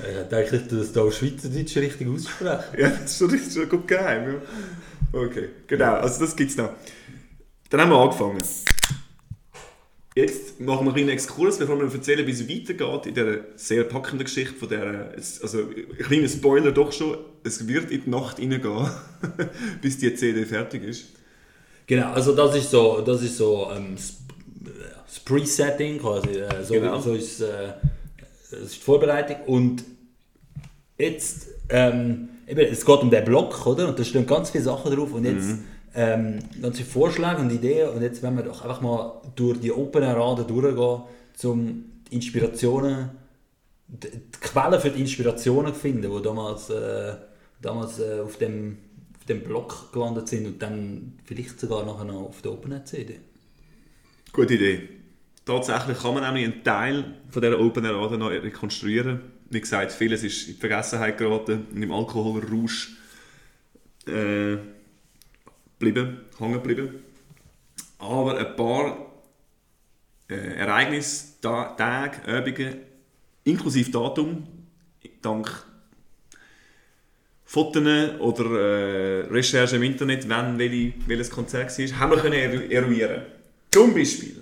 [0.03, 2.63] Ich denke, ich das hier Schweizerdeutsch richtig aussprechen.
[2.77, 4.33] Ja, das ist schon richtig schon gut geheim.
[4.33, 5.19] Ja.
[5.19, 6.71] Okay, genau, also das gibt es noch.
[7.69, 8.39] Dann haben wir angefangen.
[10.15, 13.83] Jetzt machen wir einen kleinen Exkurs, bevor wir erzählen, wie es weitergeht in dieser sehr
[13.83, 18.39] packenden Geschichte von der, also ein kleiner Spoiler doch schon, es wird in die Nacht
[18.39, 18.89] reingehen,
[19.81, 21.20] bis die CD fertig ist.
[21.91, 24.13] Genau, also das ist so, das ist so ähm, das,
[25.05, 26.29] das Presetting quasi.
[26.39, 26.97] Äh, so, Genau.
[27.01, 27.73] so ist, äh,
[28.49, 29.83] ist die Vorbereitung und
[30.97, 33.89] jetzt, ähm, eben, es geht um den Block, oder?
[33.89, 35.55] Und da stehen ganz viele Sachen drauf und jetzt
[35.93, 39.73] ähm, ganz viele Vorschläge und Ideen und jetzt werden wir doch einfach mal durch die
[39.73, 41.01] Open Rade durchgehen,
[41.43, 43.09] um die Inspirationen,
[43.89, 47.15] die, die Quellen für die Inspirationen zu finden, die damals, äh,
[47.61, 48.77] damals äh, auf dem
[49.31, 53.19] dem Block gelandet sind und dann vielleicht sogar nachher noch auf der OpenNet-CD.
[54.31, 54.89] Gute Idee.
[55.45, 59.21] Tatsächlich kann man nämlich einen Teil von dieser Open Air Rade noch rekonstruieren.
[59.49, 62.95] Wie gesagt, vieles ist in Vergessenheit geraten und im Alkoholrausch
[64.05, 64.57] äh,
[65.79, 67.03] geblieben, hängen geblieben.
[67.99, 69.11] Aber ein paar
[70.29, 72.77] äh, Ereignisse, Ta Tage, Übungen,
[73.43, 74.47] inklusive Datum,
[75.21, 75.65] dank
[77.51, 77.83] Fotos
[78.19, 83.23] oder äh, Recherche im Internet, wann welche, welches Konzert war, haben wir können eru- eruieren.
[83.71, 84.37] Zum Beispiel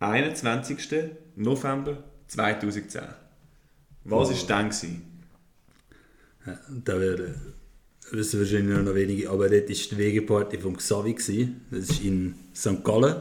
[0.00, 0.78] 21.
[1.36, 3.02] November 2010.
[4.04, 4.70] Was war dann?
[4.70, 5.02] gewesen?
[6.84, 7.34] Da werden
[8.12, 11.12] wissen wahrscheinlich noch wenige, aber dort war die Wegeparty vom Xavi.
[11.12, 11.66] gewesen.
[11.70, 12.82] Das ist in St.
[12.82, 13.16] Gallen.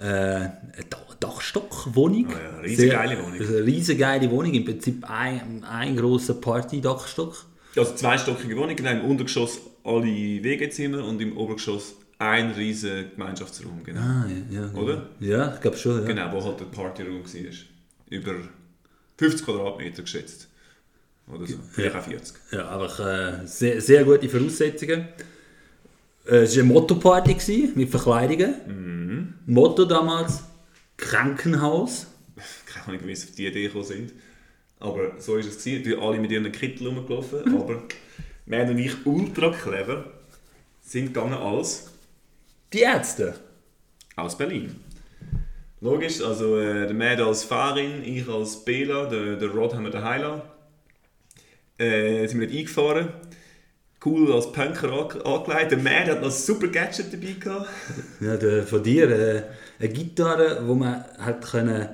[0.00, 0.50] Äh, eine
[0.88, 2.26] Da- Dachstockwohnung.
[2.28, 3.40] Ah ja, riesengeile Wohnung.
[3.40, 4.54] Also eine riesengeile Wohnung.
[4.54, 7.46] Im Prinzip ein, ein grosser Party-Dachstock.
[7.76, 13.82] Also zweistöckige Wohnung, genau, im Untergeschoss alle Wegezimmer und im Obergeschoss ein riesiger Gemeinschaftsraum.
[13.82, 14.00] Genau.
[14.00, 14.72] Ah, ja, ja.
[14.74, 15.08] Oder?
[15.20, 16.02] Ja, ich glaube schon.
[16.02, 16.06] Ja.
[16.06, 17.52] Genau, wo halt der Partyraum war.
[18.10, 18.34] Über
[19.18, 20.48] 50 Quadratmeter geschätzt.
[21.26, 21.56] Oder so.
[21.70, 22.36] Vielleicht auch 40.
[22.52, 25.08] Ja, einfach äh, sehr, sehr gute Voraussetzungen.
[26.26, 29.34] Äh, es war eine Motto-Party mit Verkleidungen.
[29.46, 30.44] Motto damals:
[30.96, 32.06] Krankenhaus.
[32.66, 34.12] Keine Ahnung, wie sie auf die Idee gekommen sind.
[34.82, 35.62] Aber so war es.
[35.64, 35.84] Gewesen.
[35.84, 37.40] Wir alle mit ihren Kittel rumgelaufen.
[37.56, 37.82] aber
[38.46, 40.04] wir und ich, ultra clever,
[40.80, 41.90] sind gegangen als
[42.72, 43.34] Die Ärzte.
[44.16, 44.74] aus Berlin.
[45.80, 49.90] Logisch, also äh, der Mad als Fahrerin, ich als Bela, der, der Rod haben wir
[49.90, 50.42] daheim gelassen.
[51.78, 53.08] Äh, sind wir nicht eingefahren.
[54.04, 55.70] Cool als Punker ange- angelegt.
[55.72, 57.68] Der Mad hat noch ein super Gadget dabei gehabt.
[58.20, 59.42] Ja, der, von dir äh,
[59.78, 61.88] eine Gitarre, wo man hat können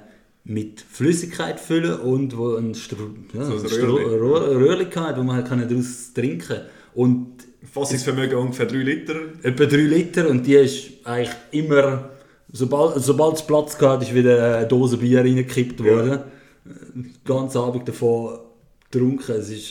[0.49, 4.05] mit Flüssigkeit füllen und wo ein, Stru ja, So ein ein Röhrli.
[4.05, 6.63] Röhr- Röhrli hatte, wo man können daraus trinken
[6.95, 7.27] und
[7.73, 9.15] Fassungsvermögen ungefähr 3 Liter.
[9.43, 12.11] etwa 3 Liter und die ist eigentlich immer,
[12.51, 16.21] sobald, sobald es Platz gehabt ist wieder eine Dose Bier reingekippt worden.
[16.65, 18.39] Den ganzen Abend davon
[18.91, 19.33] getrunken.
[19.33, 19.71] Es ist,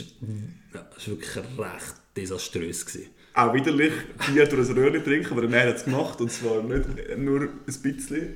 [0.74, 3.08] ja, ist wirklich recht desaströs gewesen.
[3.34, 3.94] Auch widerlich
[4.32, 6.86] Bier durch ein Röhrchen trinken, aber der Mad hat es gemacht und zwar nicht
[7.18, 8.34] nur ein bisschen.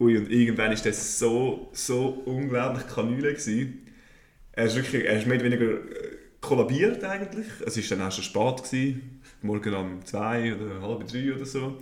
[0.00, 3.32] Ui, und irgendwann war das so, so unglaublich Kanüle.
[3.32, 3.86] Gewesen.
[4.52, 7.46] Er ist wirklich, er ist mehr oder weniger äh, kollabiert eigentlich.
[7.64, 8.64] Es war dann auch schon spät.
[8.64, 9.20] Gewesen.
[9.42, 11.78] Morgen um zwei oder halb drei oder so.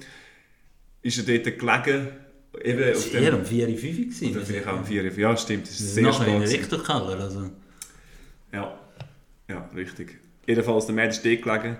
[1.02, 2.08] Ist er dort gelegen,
[2.64, 3.40] eben auf Es war eher dem...
[3.40, 4.30] um 4, 5 gewesen.
[4.36, 6.26] Oder vielleicht auch um vier, ja stimmt, es ist sehr in spät.
[6.26, 6.58] den gewesen.
[6.58, 7.20] Richterkeller.
[7.20, 7.50] Also.
[8.52, 8.78] Ja,
[9.48, 10.18] ja, richtig.
[10.46, 11.76] Jedenfalls, der Mann ist dort gelegen,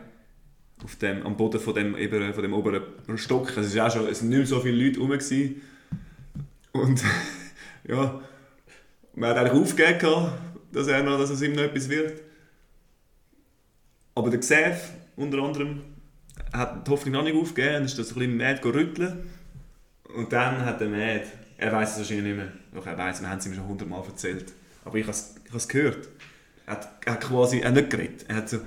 [0.85, 2.83] auf dem, am Boden von dem, eben, von dem oberen
[3.17, 3.57] Stock.
[3.57, 5.11] Es, ist auch schon, es sind nicht mehr so viele Leute rum.
[5.11, 5.63] Gewesen.
[6.83, 7.03] Und
[7.85, 8.21] ja,
[9.15, 10.33] man hat eigentlich aufgegeben,
[10.73, 12.21] dass, er noch, dass es ihm noch etwas wird.
[14.15, 15.83] Aber der Xav unter anderem
[16.53, 19.31] hat die Hoffnung noch nicht aufgegeben und ist das ein bisschen Mad rütteln.
[20.15, 21.25] Und dann hat der Mad,
[21.59, 24.05] er weiß es wahrscheinlich nicht mehr, doch er weiß, wir haben es ihm schon hundertmal
[24.05, 24.53] erzählt.
[24.85, 25.17] Aber ich habe
[25.57, 26.09] es gehört.
[26.67, 28.59] Er hat, er hat quasi, er nicht geredet, er hat so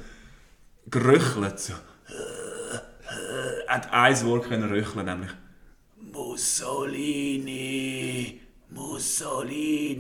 [0.89, 1.59] geröchelt.
[1.59, 1.73] So.
[3.67, 5.31] Er hat ein Wort können röcheln, nämlich
[6.11, 7.59] Mussolini,
[8.69, 9.95] Mussolini.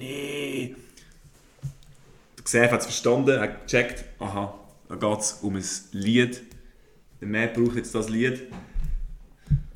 [2.37, 6.41] Der Xav hat es verstanden, er hat gecheckt, aha, da geht es um ein Lied.
[7.21, 8.47] Der Matt braucht jetzt das Lied.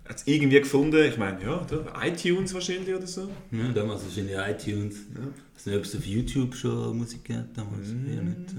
[0.07, 3.29] Hat es irgendwie gefunden, ich meine, ja, da, iTunes wahrscheinlich oder so.
[3.51, 4.95] Ja, damals wahrscheinlich iTunes.
[4.95, 5.17] Ich
[5.55, 7.57] weiß nicht, ob es auf YouTube schon Musik gibt.
[7.57, 7.89] Damals.
[7.89, 8.53] Ja, nicht.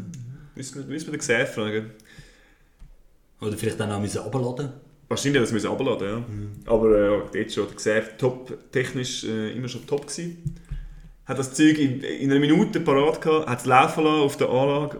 [0.55, 1.91] Müssen wir, müssen wir den Xav fragen.
[3.41, 4.73] Oder vielleicht auch noch müssen runterladen.
[5.09, 6.73] Wahrscheinlich das müssen wir abladen, ja.
[6.73, 10.55] Aber äh, ja, dort schon Xav top, technisch äh, immer schon top gewesen.
[11.27, 14.49] Hat das Zeug in, in einer Minute parat gehabt, hat es laufen lassen auf der
[14.49, 14.99] Anlage.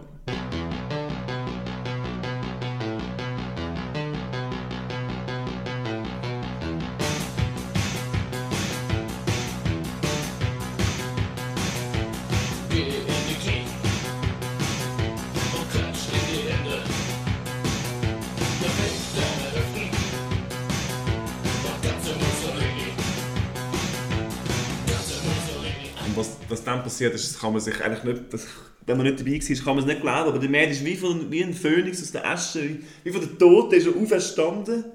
[27.13, 28.47] Ist, das kann man sich eigentlich nicht, das,
[28.85, 30.95] wenn man nicht dabei war, kann man es nicht glauben, aber der Mann ist wie,
[30.95, 34.85] von, wie ein Phönix aus der Asche, wie, wie von der Toten ist er auferstanden,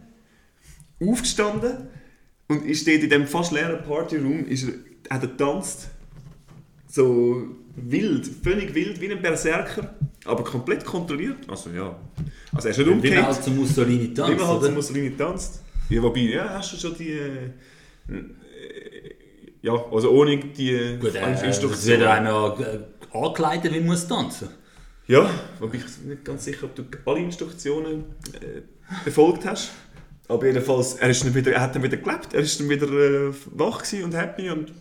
[1.01, 1.89] aufgestanden
[2.49, 4.75] und ist dort in diesem fast leeren Partyroom, ist er,
[5.15, 5.89] hat er getanzt,
[6.89, 7.45] so
[7.77, 9.95] wild, völlig wild, wie ein Berserker,
[10.25, 11.99] aber komplett kontrolliert, also ja,
[12.53, 13.27] also er ist nicht Wie man umgekehrt.
[13.27, 15.63] halt zu Mussolini Wie tanzt, man halt so Mussolini tanzt.
[15.89, 17.13] Ja, wobei, ja, hast du schon die.
[17.13, 17.51] Äh,
[19.63, 22.01] ja, also ohne die Gut, äh, Instruktion.
[22.01, 24.49] wird einer äh, angeleitet, wie man muss tanzen.
[25.07, 25.29] Ja,
[25.61, 28.05] ich bin nicht ganz sicher, ob du alle Instruktionen
[28.41, 28.63] äh,
[29.05, 29.71] befolgt hast.
[30.29, 32.87] Aber jedenfalls, er, ist dann wieder, er hat dann wieder gelebt, er ist dann wieder
[32.87, 34.73] äh, wach und happy und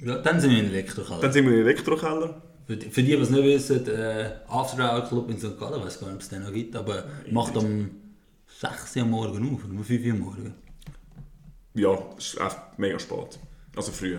[0.00, 1.20] Ja, dann sind wir in Elektrokeller.
[1.20, 2.42] dann sind wir im Elektrokeller.
[2.66, 5.56] Für die, für die, die es nicht wissen, äh, After Hour Club in St.
[5.56, 7.90] Gallen, ich weiß gar nicht, ob es den noch gibt, aber macht um
[8.58, 10.54] 6 Uhr am Morgen auf, oder um 5 Uhr am Morgen.
[11.74, 13.38] Ja, es ist echt mega spät.
[13.76, 14.16] Also früh.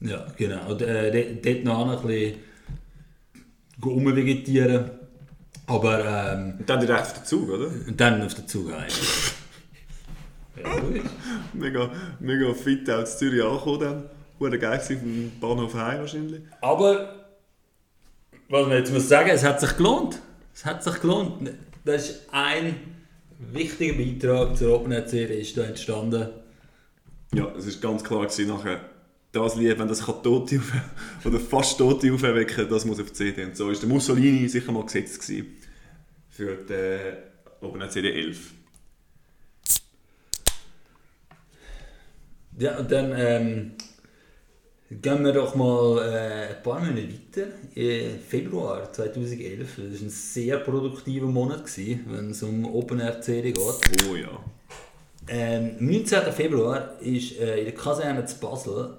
[0.00, 0.74] Ja, genau.
[0.76, 2.38] Äh, dort- noch ein bisschen
[3.84, 4.90] rumvegetieren.
[5.66, 7.66] Aber ähm, Und dann direkt auf den Zug, oder?
[7.66, 8.88] und dann auf den Zug heim.
[10.62, 10.70] ja.
[11.52, 14.04] Mega, mega fit auch in Zürich angekommen dann.
[14.38, 16.42] Wurde geil gewesen vom Bahnhof heim wahrscheinlich.
[16.60, 17.26] Aber,
[18.48, 20.20] was man jetzt muss sagen, es hat sich gelohnt.
[20.54, 21.50] Es hat sich gelohnt.
[21.84, 22.76] Das ist ein
[23.38, 26.28] wichtiger Beitrag zur Open ist da entstanden.
[27.34, 28.80] Ja, es war ganz klar gewesen, nachher,
[29.32, 30.72] das Lied, wenn das kann Tote auf,
[31.24, 33.44] oder fast Tote aufwecken das muss auf die CD.
[33.44, 35.56] Und so ist der Mussolini sicher mal gesetzt gewesen
[36.30, 38.52] für die Open Air CD 11.
[42.58, 43.72] Ja, und dann ähm,
[44.90, 47.48] gehen wir doch mal äh, ein paar Monate weiter.
[47.74, 53.20] Im Februar 2011, das war ein sehr produktiver Monat, gewesen, wenn es um Open Air
[53.20, 53.58] CD geht.
[54.10, 54.40] Oh ja.
[55.28, 56.32] Ähm, am 19.
[56.32, 58.98] Februar ist äh, in der Kaserne zu Basel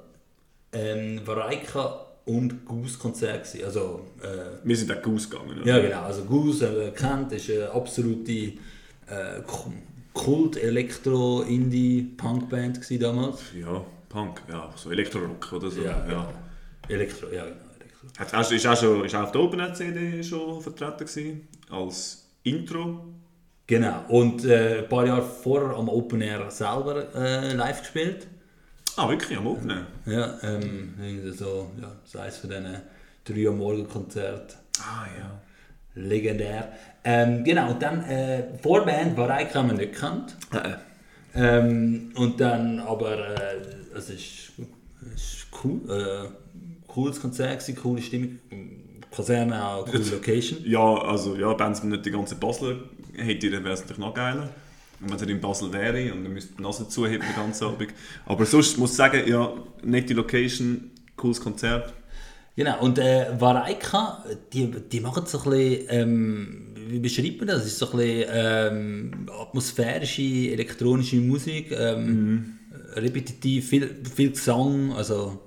[0.73, 3.65] ähm, Vareika und Goose Konzert gewesen.
[3.65, 5.61] Also, äh, Wir sind auch ausgegangen.
[5.63, 9.71] ja genau, also Goose äh, kennt, ist eine absolute äh, Ku-
[10.13, 13.39] Kult Elektro Indie Punk Band gewesen damals.
[13.57, 15.81] Ja, Punk, ja, so Elektrorock oder so.
[15.81, 16.33] Ja, genau.
[16.89, 18.07] Elektro, ja genau, Elektro.
[18.37, 23.05] Hat, ist, auch schon, ist auch auf der Open CD schon vertreten gewesen, als Intro.
[23.67, 24.05] Genau.
[24.07, 28.27] Und äh, ein paar Jahre vorher am Open Air selber äh, live gespielt.
[28.95, 29.85] Ah, wirklich, am Open Air?
[30.05, 30.93] Ja, ähm,
[31.33, 32.77] so, ja, sei es von diesen
[33.25, 34.57] 3 Uhr morgen Konzert.
[34.79, 35.41] Ah ja.
[35.95, 36.71] Legendär.
[37.03, 40.35] Ähm, genau, und dann äh, Vorband war eigentlich haben wir nicht gekannt.
[40.53, 40.75] Äh,
[41.35, 43.59] Ähm, und dann aber, äh,
[43.95, 44.53] es ist,
[45.13, 46.29] ist cool, äh,
[46.87, 48.39] cooles Konzert, gewesen, coole Stimmung,
[49.15, 50.59] Kaserne auch, coole Location.
[50.65, 52.79] Ja, also ja, wenn es nicht die ganze Basel
[53.17, 54.49] hätte, dann wäre es natürlich noch geiler.
[54.99, 57.89] Und wenn nicht in Basel wäre und dann müsste die Nase zuheben den ganzen Abend.
[58.25, 59.53] Aber sonst muss ich sagen, ja,
[59.83, 61.93] nette Location, cooles Konzert.
[62.55, 67.61] Genau, und äh, Vareika, die, die machen so ein bisschen, ähm, wie beschreibt man das?
[67.61, 72.57] Es ist so ein bisschen ähm, atmosphärische, elektronische Musik, ähm,
[72.95, 75.39] repetitiv, viel, viel Gesang, also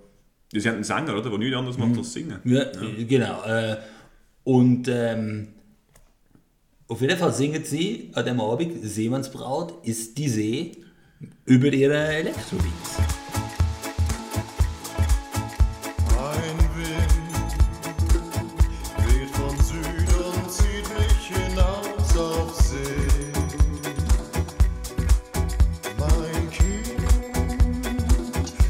[0.52, 1.28] Ja, sie haben einen Sänger, oder?
[1.30, 2.38] Der nichts anderes macht als singen.
[2.44, 2.66] ja,
[3.09, 3.42] genau.
[3.42, 3.76] Äh,
[4.44, 5.48] und ähm,
[6.90, 10.72] auf jeden Fall singen sie an dem Abend, Seemannsbraut ist die See,
[11.44, 12.98] über ihre Elektrobeats.
[16.18, 17.53] Ein Wind
[19.07, 23.33] weht von Süden, zieht mich hinaus auf See.
[25.96, 27.07] Mein Kind,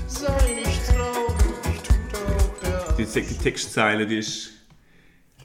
[0.08, 4.59] sei nicht traurig, tut auch der Die, die Textzeile, die ist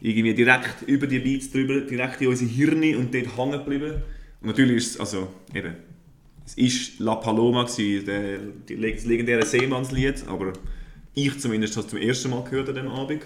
[0.05, 4.03] irgendwie direkt über die Beats drüber, direkt in unsere Hirne und dort hängen geblieben.
[4.41, 5.75] Und natürlich ist es, also eben,
[6.45, 10.53] es ist La Paloma gewesen, der, die, das legendäre Seemannslied, aber
[11.15, 13.25] ich zumindest habe es zum ersten Mal gehört an diesem Abend,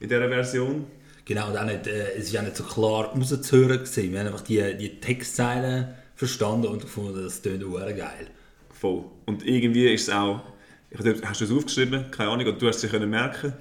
[0.00, 0.86] in dieser Version.
[1.24, 4.12] Genau, und auch nicht, äh, es ist auch nicht so klar rauszuhören gewesen.
[4.12, 8.26] Wir haben einfach die, die Textzeilen verstanden und gefunden, das tönt geil.
[8.70, 9.04] Voll.
[9.26, 10.42] Und irgendwie ist es auch,
[10.90, 12.10] ich, hast du es aufgeschrieben?
[12.10, 13.52] Keine Ahnung, und du hast es können merken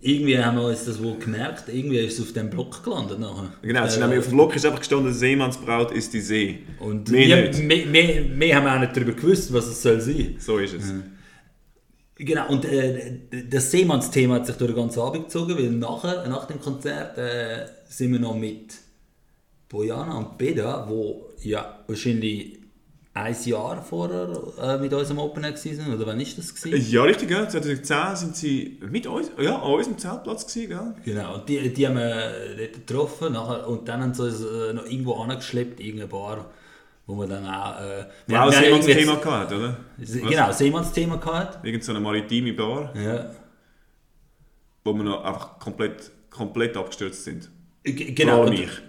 [0.00, 3.52] Irgendwie haben wir uns das wohl gemerkt, irgendwie ist es auf dem Block gelandet nachher.
[3.62, 6.60] Genau, es ist Äh, nämlich auf dem Block ist einfach gestanden, Seemannsbraut ist die See.
[6.78, 7.68] Und Mehr wir, nicht.
[7.68, 10.36] wir, wir, wir haben auch nicht darüber gewusst, was es soll sein.
[10.38, 10.92] So ist es.
[12.14, 16.46] Genau, und äh, das Seemannsthema hat sich durch den ganzen Abend gezogen, weil nachher, nach
[16.46, 18.74] dem Konzert äh, sind wir noch mit
[19.68, 22.57] Bojana und Beda, wo ja wahrscheinlich
[23.22, 24.28] ein Jahr vorher
[24.60, 26.54] äh, mit uns am Open Air waren, oder wann ist das?
[26.54, 26.90] Gewesen?
[26.90, 27.48] Ja, richtig, ja.
[27.48, 30.94] 2010 sind sie mit uns, ja, an unserem Zeltplatz gewesen, gell?
[31.14, 34.72] Genau, und die, die haben wir dort getroffen nachher, und dann haben sie uns äh,
[34.72, 36.46] noch irgendwo angeschleppt, irgendeine Bar,
[37.06, 37.80] wo wir dann auch...
[37.80, 39.76] Äh, Wir haben Seemanns Thema gehabt, oder?
[40.02, 41.64] Se- Genau, Seemannsthema gehabt.
[41.64, 42.92] Irgend so eine maritime Bar.
[42.96, 43.30] Ja.
[44.84, 47.50] wo wir noch einfach komplett, komplett abgestürzt sind.
[47.84, 48.40] G- Vor Genau.
[48.42, 48.70] allem und- ich.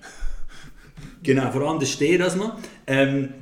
[1.21, 2.57] Genau, vor allem der Steh das noch.
[2.87, 3.33] Ähm,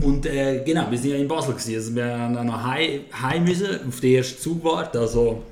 [0.00, 1.74] und äh, genau, wir sind ja in Basel gewesen.
[1.74, 4.98] Also wir haben noch heim, heim müssen, auf den ersten Zug warten.
[4.98, 5.42] Also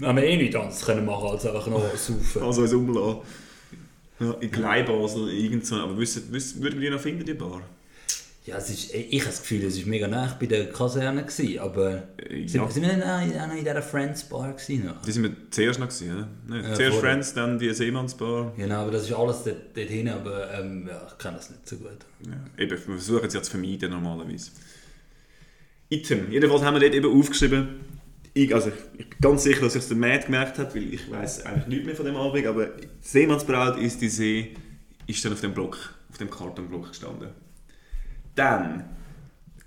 [0.00, 2.42] haben wir eh nichts anderes können machen als einfach noch saufen.
[2.42, 3.18] Also uns umlassen.
[4.18, 5.76] Ja, in Gleibasel, irgend so.
[5.76, 7.60] Aber wissen, wissen, würden wir die noch finden, die Bar?
[8.44, 11.22] Ja, es ist, ich habe das Gefühl, es war mega nah bei der Kaserne.
[11.24, 12.68] Gewesen, aber Äh, sind, ja.
[12.68, 14.86] sind wir dann auch in dieser Friends Bar gewesen?
[14.86, 15.00] Noch?
[15.02, 16.26] Die sind wir zuerst noch gewesen?
[16.48, 17.00] Nein, Ja, zuerst vorher.
[17.12, 18.52] Friends, dann die Seemannsbar.
[18.56, 21.68] Genau, aber das ist alles dort, dort hin, aber ähm, ja, ich kenne das nicht
[21.68, 21.98] so gut.
[22.26, 24.50] Ja, eben, wir versuchen es ja zu vermeiden normalerweise.
[25.88, 26.32] Item.
[26.32, 27.68] Jedenfalls haben wir dort eben aufgeschrieben,
[28.34, 30.94] ich, also ich, ich bin ganz sicher, dass ich es der Matt gemerkt hat, weil
[30.94, 32.70] ich weiß eigentlich nichts mehr von dem Abend, aber
[33.02, 34.54] Seemannsbraut ist die See,
[35.06, 35.76] ist dann auf dem Block,
[36.10, 37.28] auf dem Kartonblock gestanden.
[38.34, 38.84] Dann,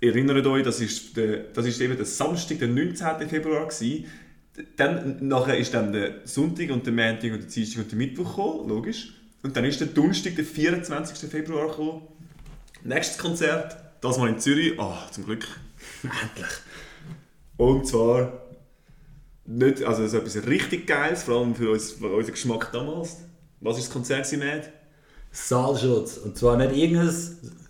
[0.00, 3.28] erinnert euch, das ist, der, das ist eben der Samstag, der 19.
[3.28, 4.06] Februar gewesen.
[4.76, 8.36] Dann, nachher ist dann der Sonntag und der Montag und der Dienstag und der Mittwoch
[8.36, 9.12] gekommen, logisch.
[9.42, 11.30] Und dann ist der Donnerstag, der 24.
[11.30, 12.02] Februar gekommen.
[12.82, 14.78] Nächstes Konzert, das mal in Zürich.
[14.80, 15.46] Ah, zum Glück.
[16.02, 16.52] Endlich.
[17.56, 18.46] Und zwar
[19.44, 23.18] nicht, also so etwas richtig Geiles, vor allem für, uns, für unseren Geschmack damals.
[23.60, 24.70] Was ist das Konzert, Matt?
[25.30, 26.16] Saalschutz.
[26.18, 27.14] Und zwar nicht irgendein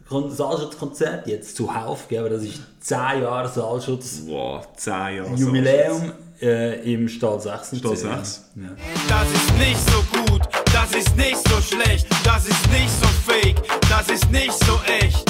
[0.08, 4.22] Saalschutzkonzert, jetzt zuhauf, gell, aber das ist 10 Jahre Saalschutz.
[4.26, 5.34] Wow, 10 Jahre.
[5.34, 7.78] Jubiläum äh, im Stall 6.
[7.78, 8.44] Stall 6.
[8.54, 8.62] Ja.
[9.08, 10.42] Das ist nicht so gut,
[10.72, 13.56] das ist nicht so schlecht, das ist nicht so fake,
[13.88, 15.24] das ist nicht so echt.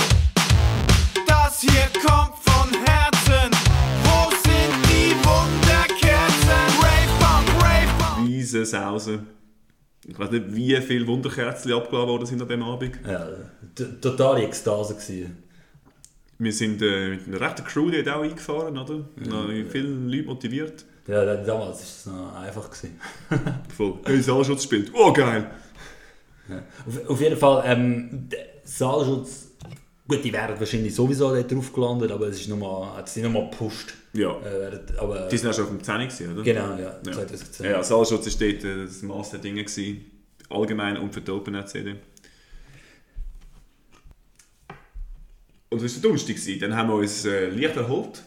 [1.26, 3.50] Das hier kommt von Herzen.
[4.04, 6.50] Wo sind die Wunderkerzen?
[6.82, 8.28] Rave Punk, Rave Punk.
[8.28, 9.20] Riesen Sause.
[10.08, 12.98] Ich weiß nicht, wie viele Wunderkerzen abgeladen worden sind an diesem Abend.
[13.06, 13.28] Ja,
[13.74, 15.36] t- totale Ekstase gewesen.
[16.38, 19.04] Wir sind äh, mit einer rechten Crew dort auch eingefahren, oder?
[19.16, 20.84] Noch viele Leute motiviert.
[21.08, 22.70] Ja, da- damals war es noch einfach.
[22.70, 23.00] Gewesen.
[23.76, 23.94] Voll.
[24.04, 24.92] Hey, Saalschutz spielt.
[24.94, 25.50] Oh, geil!
[26.86, 28.28] Auf, auf jeden Fall, ähm,
[28.62, 29.45] Saalschutz,
[30.08, 33.50] gut, die wären wahrscheinlich sowieso dort drauf gelandet, aber es ist nochmal, hat sie nochmal
[33.50, 33.94] gepusht.
[34.12, 34.30] Ja.
[34.40, 36.42] Äh, aber, Die sind auch schon auf dem 10 gewesen, oder?
[36.42, 37.12] genau, ja, Ja.
[37.12, 37.66] 2010.
[37.70, 40.04] Ja, Saalschutz ist dort äh, das Maß der Dinge gewesen.
[40.48, 41.96] Allgemein und für die Open-Air-CD.
[45.70, 46.36] Und das war der Donnerstag.
[46.36, 46.60] gewesen.
[46.60, 48.22] Dann haben wir uns äh, Licht erholt.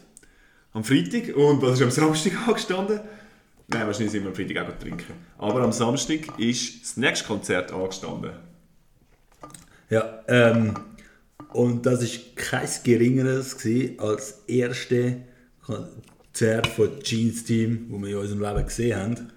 [0.72, 1.34] Am Freitag.
[1.36, 3.00] Und was ist am Samstag angestanden?
[3.68, 5.12] Nein, wahrscheinlich sind wir am Freitag auch trinken.
[5.38, 8.32] Aber am Samstag ist das nächste Konzert angestanden.
[9.88, 10.74] Ja, ähm,
[11.52, 13.54] und das war kein geringeres
[13.98, 15.16] als das erste
[15.62, 19.32] Konzert von Jeans Team, das wir in unserem Leben gesehen haben.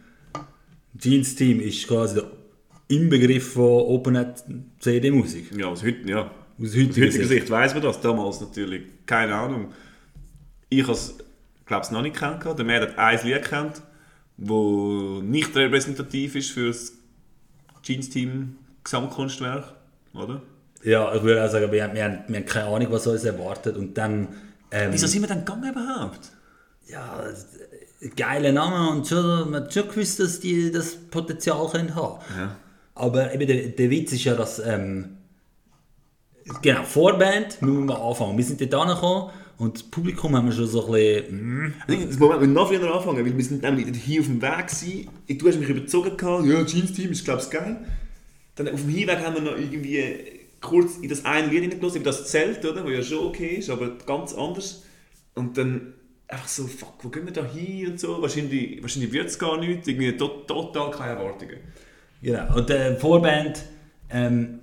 [0.97, 2.31] Jeans Team ist quasi der
[2.87, 4.43] Inbegriff von OpenNet
[4.79, 5.55] CD-Musik.
[5.57, 6.31] Ja, aus, heut, ja.
[6.59, 7.27] Aus heutiger Sicht.
[7.27, 7.99] Sicht weiss man das.
[8.01, 8.83] Damals natürlich.
[9.05, 9.71] Keine Ahnung.
[10.69, 11.15] Ich habe es,
[11.65, 12.43] glaube ich, noch nicht kennt.
[12.45, 13.81] Der Mehr hat ein Lied kennt,
[14.37, 16.93] das nicht repräsentativ ist für das
[17.81, 19.73] Jeans-Team Gesamtkunstwerk.
[20.13, 20.41] Oder?
[20.83, 23.23] Ja, ich würde auch sagen, wir haben, wir, haben, wir haben keine Ahnung, was uns
[23.23, 23.77] erwartet.
[23.77, 24.27] Und dann.
[24.71, 26.31] Ähm, Wieso sind wir dann gegangen überhaupt?
[26.87, 27.23] ja,
[28.15, 32.55] geile Name und schon, man hat schon gewusst, dass die das Potenzial können haben Ja.
[32.95, 34.59] Aber eben der, der Witz ist ja, dass.
[34.59, 35.17] Ähm,
[36.61, 38.37] genau, Vorband müssen wir anfangen.
[38.37, 41.67] Wir sind dort angekommen und das Publikum haben wir schon so ein bisschen.
[41.67, 44.67] mm, Das Moment, wir noch früher anfangen, weil wir sind nämlich hier auf dem Weg
[44.67, 45.09] gewesen.
[45.39, 47.77] Du hast mich überzogen gehabt, ja, Jeans-Team ist glaube ich geil.
[48.55, 50.32] Dann auf dem Hinweg haben wir noch irgendwie
[50.63, 52.83] kurz in das eine Lied hineingelassen, über das Zelt, oder?
[52.83, 54.83] Wo ja schon okay ist, aber ganz anders.
[55.35, 55.93] Und dann
[56.27, 58.21] einfach so, fuck, wo gehen wir da hin und so?
[58.21, 61.57] Wahrscheinlich, wahrscheinlich wird es gar nicht, irgendwie to total keine Erwartungen.
[62.21, 62.55] Genau.
[62.55, 63.63] Und der Vorband,
[64.09, 64.59] ähm,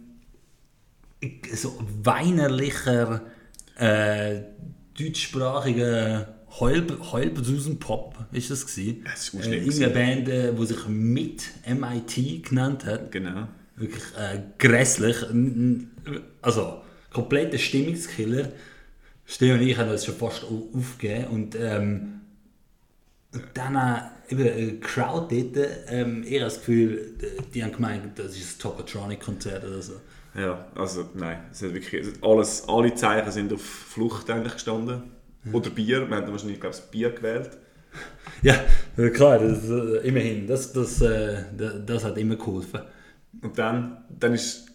[1.52, 3.22] so weinerlicher,
[3.76, 4.40] äh,
[4.98, 9.04] deutschsprachiger Heul, Heulbesusen-Pop ist das gewesen.
[9.04, 13.12] Das ist äh, Irgendeine Band, äh, die sich mit MIT genannt hat.
[13.12, 13.48] Genau.
[13.80, 15.16] Wirklich äh, grässlich.
[16.42, 18.48] Also, kompletter Stimmungskiller.
[19.26, 21.26] Steve und ich haben uns schon fast au- aufgegeben.
[21.28, 22.20] Und ähm,
[23.32, 27.14] und dann äh, eben, äh, Crowd dort, ähm, ich habe das Gefühl,
[27.54, 29.94] die- haben gemeint, das ist ein Tokotronic-Konzert oder so.
[30.34, 35.02] Ja, also nein, es hat wirklich, alles, alle Zeichen sind auf Flucht eigentlich gestanden.
[35.52, 37.50] Oder Bier, wir haben wahrscheinlich, glaube ich, das Bier gewählt.
[38.42, 38.64] Ja,
[39.10, 42.80] klar, das, äh, immerhin, das, das, äh, das, das hat immer geholfen.
[43.42, 44.66] Und dann, dann ist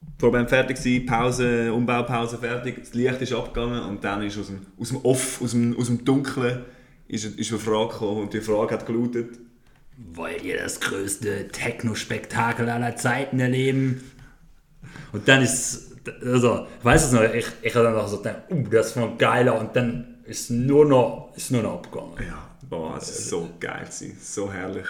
[0.00, 4.46] die Vorband fertig gewesen, Pause, Umbaupause fertig, das Licht ist abgegangen und dann ist aus
[4.46, 6.64] dem, aus dem Off, aus dem, aus dem Dunkeln,
[7.08, 9.38] ist, ist eine Frage gekommen und die Frage hat gelautet,
[10.14, 14.02] Wollt ihr das größte Techno-Spektakel aller Zeiten erleben?
[15.12, 15.92] Und dann ist,
[16.24, 19.18] also, ich weiß es noch, ich, ich habe dann auch so gedacht, uh, das noch
[19.18, 22.14] geiler und dann ist nur noch, ist nur noch abgegangen.
[22.26, 23.86] ja, Oh, es ist so geil,
[24.18, 24.86] so herrlich.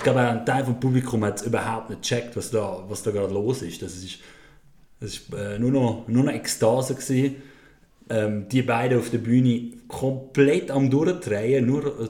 [0.00, 3.10] Ich glaube, ein Teil vom Publikum hat es überhaupt nicht gecheckt, was da, was da
[3.10, 3.82] gerade los ist.
[3.82, 4.18] Das ist,
[5.00, 6.94] das ist äh, nur, noch, nur noch Ekstase.
[6.94, 7.36] Gewesen.
[8.08, 11.66] Ähm, die beiden auf der Bühne komplett am Durchdrehen.
[11.66, 12.08] Nur, äh,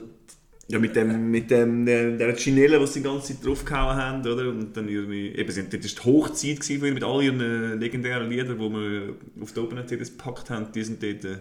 [0.69, 4.21] Ja, mit dem, mit dem, der, der Chinelle, die sie die ganze Zeit draufgehauen haben,
[4.23, 4.49] oder?
[4.49, 8.31] Und dann irgendwie, eben, sie- das war die Hochzeit gewesen mit all ihren äh, legendären
[8.31, 11.39] Liedern, die wir auf der Open CDs gepackt haben, die sind dort äh,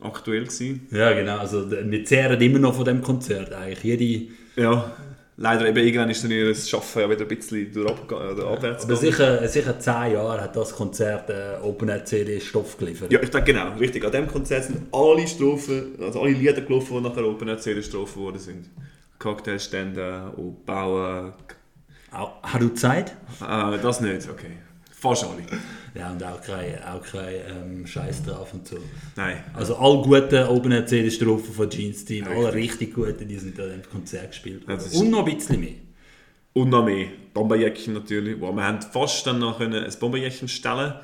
[0.00, 0.86] aktuell gewesen.
[0.90, 1.38] ja, genau.
[1.38, 3.52] Also, wir zehren immer noch von dem Konzert.
[3.52, 3.84] Eigentlich.
[3.84, 4.92] Jede, Ja,
[5.40, 8.96] leider eben irgendwann ist dann ihr Schaffen ja wieder ein bisschen durch oder abwärts aber
[8.96, 13.10] sicher, sicher zehn Jahre hat das Konzert äh, Open Air CD Stoff geliefert.
[13.10, 14.04] Ja, ich denke genau, richtig.
[14.04, 17.82] An diesem Konzert sind alle Strophen, also alle Lieder gelaufen, die nachher Open Air CD
[17.82, 18.70] Strophen worden sind.
[19.18, 21.32] Cocktailstände, und Auch,
[22.42, 23.16] hast du Zeit?
[23.40, 24.52] äh, das nicht, okay.
[25.00, 25.42] Fast alle.
[25.94, 28.76] Ja, und auch kein, auch kein ähm, Scheiß drauf und so.
[29.16, 29.42] Nein.
[29.54, 33.58] Also alle guten Air CD Strophen von Jeans Team, Ja, alle richtig guten, die sind
[33.58, 35.74] an dem Konzert gespielt Und noch ein bisschen mehr.
[36.52, 37.06] Und noch mehr.
[37.32, 38.38] Bomberjäckchen natürlich.
[38.40, 40.94] Wow, wir haben fast dann noch ein Bomberjäckchen stellen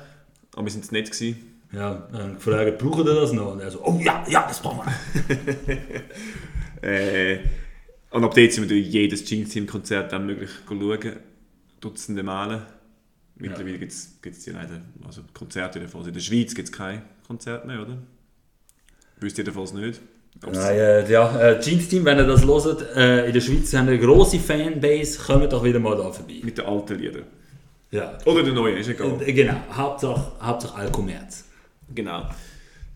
[0.57, 1.59] aber wir sind es nicht gewesen.
[1.71, 3.51] Ja, dann gefragt, brauchen ihr das noch?
[3.51, 5.77] Und er so, oh ja, ja, das brauchen wir.
[6.79, 7.39] Äh,
[8.11, 11.15] und ab dort sind wir durch jedes Jeans Team Konzert dann möglich schauen.
[11.79, 12.67] Dutzende Male.
[13.39, 16.07] Mittlerweile gibt es die leider, also Konzerte jedenfalls.
[16.07, 17.97] In der Schweiz gibt es kein Konzert mehr, oder?
[19.19, 20.01] Wüsst ihr jedenfalls nicht.
[20.45, 23.73] Ob's- Nein, äh, ja, äh, Jeans Team, wenn ihr das hört, äh, in der Schweiz
[23.73, 26.35] haben wir eine grosse Fanbase, kommt doch wieder mal da vorbei.
[26.43, 27.23] Mit den alten Liedern.
[27.91, 28.17] Ja.
[28.25, 29.19] Oder den neuen, ist egal.
[29.25, 31.45] Äh, Genau, Hauptsache, Hauptsache Alkommerz.
[31.95, 32.29] Genau.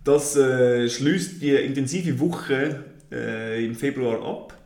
[0.04, 4.58] Das äh, schließt die intensive Woche äh, im Februar ab,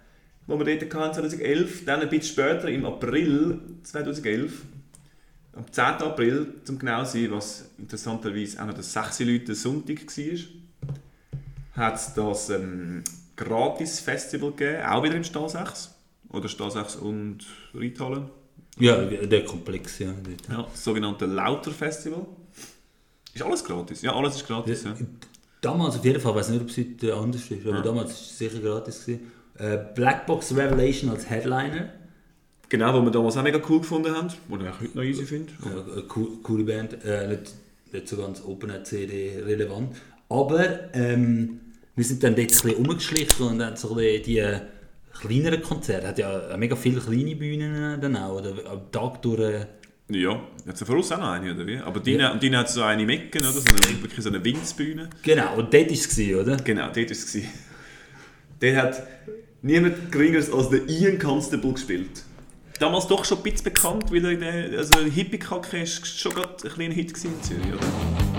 [0.47, 1.85] wo wir dort hatten, 2011.
[1.85, 4.51] Dann ein bisschen später, im April 2011,
[5.55, 5.83] am 10.
[5.83, 10.37] April, zum genau zu sein, was interessanterweise auch noch das 6 Leute Sonntag war,
[11.73, 13.03] hat es das ähm,
[13.35, 15.93] Gratis-Festival gegeben, auch wieder im Stahl 6.
[16.29, 17.39] Oder Stahl 6 und
[17.73, 18.29] Reithalle.
[18.77, 20.11] Ja, der Komplex, ja.
[20.11, 20.49] dort.
[20.49, 22.25] Ja, das sogenannte Lauter-Festival.
[23.33, 24.01] Ist alles gratis?
[24.01, 24.83] Ja, alles ist gratis.
[24.83, 24.95] Ja.
[25.61, 28.11] Damals auf jeden Fall, ich weiß nicht, ob es heute anders ist, aber damals war
[28.11, 29.05] es sicher gratis.
[29.05, 29.31] Gewesen.
[29.57, 31.89] Äh, Blackbox Revelation als Headliner.
[32.69, 35.25] Genau, wo wir damals auch mega cool gefunden haben, wo ich auch heute noch easy
[35.25, 35.53] finde.
[35.63, 37.53] Ja, eine cool, coole Band, äh, nicht,
[37.91, 39.95] nicht so ganz Open Air CD relevant.
[40.29, 41.59] Aber ähm,
[41.95, 44.43] wir sind dann dort ein bisschen rumgeschlichen und dann so ein bisschen die
[45.21, 49.39] kleineren Konzerte, hat ja mega viele kleine Bühnen dann auch, oder am Tag durch.
[49.39, 49.65] Äh,
[50.09, 51.77] Ja, jetzt von uns auch noch eine, oder wie?
[51.77, 53.51] Aber deine, und deine hat so eine Mecken, oder?
[53.51, 55.09] So eine, wirklich so eine Winzbühne.
[55.23, 56.57] genau, und dort war es, gewesen, oder?
[56.57, 57.37] Genau, dort war es.
[58.59, 59.03] Dort hat
[59.61, 62.23] niemand geringeres als der Ian Constable gespielt.
[62.79, 66.55] Damals doch schon ein bisschen bekannt, weil er in der, also Hippie-Kacke ist schon gerade
[66.63, 68.35] ein kleiner Hit in Zürich, oder?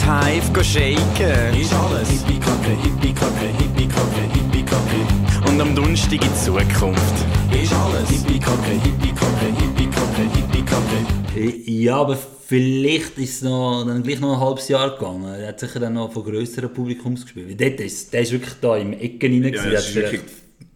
[0.00, 1.60] ins Hive go shaken.
[1.60, 2.08] Ist alles.
[2.08, 5.48] Hippie-Kacke, Hippie-Kacke, Hippie-Kacke, Hippie-Kacke.
[5.48, 7.14] Und am Donnerstag in Zukunft.
[7.52, 8.08] Ist alles.
[8.08, 11.70] Hippie-Kacke, Hippie-Kacke, Hippie-Kacke, Hippie-Kacke.
[11.70, 12.16] Ja, aber
[12.50, 15.24] vielleicht ist es noch, dann gleich noch ein halbes Jahr gegangen.
[15.34, 17.60] Er hat sicher dann noch von grösseren Publikums gespielt.
[17.60, 19.54] Dort ist, der ist wirklich da im Ecken rein.
[19.54, 20.20] Ja, das ist wirklich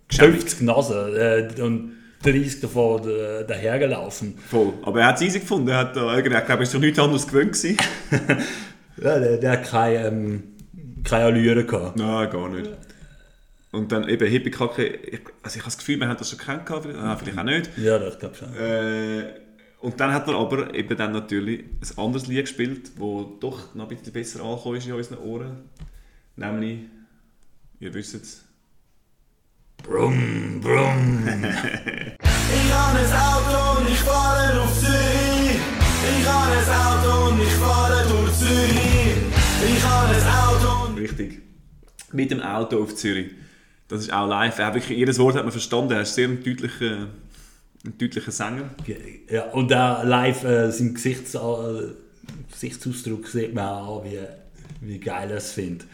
[0.08, 4.38] vielleicht 50 Nasen äh, und 30 davon äh, dahergelaufen.
[4.48, 4.72] Voll.
[4.82, 5.68] Aber er hat es easy gefunden.
[5.68, 7.58] Er hat, irgendwie- ich glaube, er ist doch nichts anderes gewöhnt.
[9.02, 10.42] Ja, der, der hat keine, ähm,
[11.02, 11.96] keine Allüre gehabt.
[11.96, 12.70] Nein, gar nicht.
[13.72, 16.96] Und dann eben Hippie-Kacke, ich, also ich habe das Gefühl, wir haben das schon kennengelernt,
[17.02, 17.70] ah, vielleicht auch nicht.
[17.76, 18.54] Ja, das glaube ich schon.
[18.54, 19.43] Äh,
[19.84, 23.84] und dann hat er aber eben dann natürlich ein anderes Lied gespielt, das doch noch
[23.84, 25.56] ein bisschen besser angekommen ist in unseren Ohren.
[26.36, 26.78] Nämlich,
[27.80, 28.44] ihr wisst es,
[29.82, 31.28] Brumm, brumm.
[31.28, 35.58] Ich habe ein Auto und ich fahre auf Zürich.
[36.18, 39.16] Ich habe ein Auto und ich fahre durch Zürich.
[39.66, 41.42] Ich habe ein Auto und richtig,
[42.12, 43.32] mit dem Auto auf Zürich.
[43.88, 44.58] Das ist auch live.
[44.58, 45.92] Er wirklich, jedes Wort hat man verstanden.
[45.92, 47.08] Er ist sehr ein deutlicher,
[47.84, 48.70] ein deutlicher Sänger.
[49.30, 51.38] Ja, und da live äh, sein Gesichts, äh,
[52.50, 54.18] Gesichtsausdruck sieht man auch an, wie,
[54.88, 55.86] wie geil er es findet.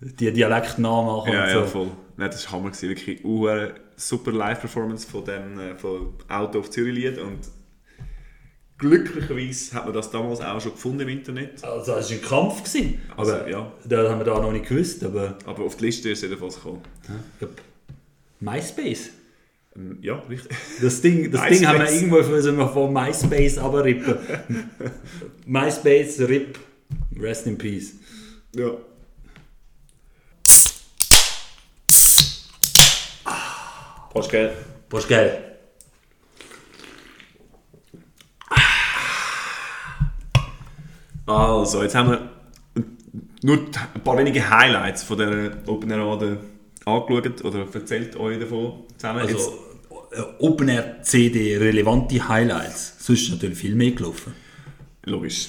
[0.00, 1.66] Die Dialekt nachmachen Ja, und ja, so.
[1.66, 1.90] voll.
[2.16, 2.70] Nein, das war Hammer.
[2.70, 2.88] gewesen.
[2.88, 7.18] Wirklich eine super Live-Performance von dem äh, von Auto auf Zürich-Lied.
[7.18, 7.38] Und
[8.78, 11.62] glücklicherweise hat man das damals auch schon gefunden im Internet.
[11.62, 12.64] Also es war ein Kampf.
[12.64, 12.98] Gewesen.
[13.16, 13.72] Also, Aber ja.
[13.84, 15.04] da haben wir da noch nicht gewusst.
[15.04, 16.80] Aber Aber auf die Liste ist jedenfalls gekommen.
[17.04, 17.52] ich glaub,
[18.40, 19.10] MySpace.
[19.76, 20.56] Ähm, Ja, richtig.
[20.80, 21.58] Das Ding, das MySpace.
[21.58, 24.16] Ding haben wir irgendwo von, so von MySpace abrippen.
[25.46, 26.58] MySpace, RIP.
[27.18, 27.94] Rest in Peace.
[28.54, 28.70] Ja.
[34.14, 34.28] Was
[35.08, 35.52] geil.
[41.24, 42.30] Also, jetzt haben wir
[43.42, 46.38] nur ein paar wenige Highlights von der Open Air Rade
[46.86, 49.20] angeschaut oder erzählt euch davon zusammen.
[49.20, 49.58] Also,
[50.10, 52.94] äh, Open Air CD, relevante Highlights.
[52.98, 54.34] Sonst ist natürlich viel mehr gelaufen.
[55.04, 55.48] logisch.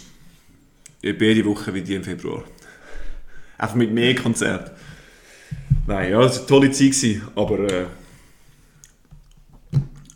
[1.02, 2.44] Ich bin jede Woche wie die im Februar.
[3.58, 4.72] Einfach mit mehr Konzert.
[5.86, 7.86] Nein, ja, es war eine tolle Zeit, gewesen, aber äh,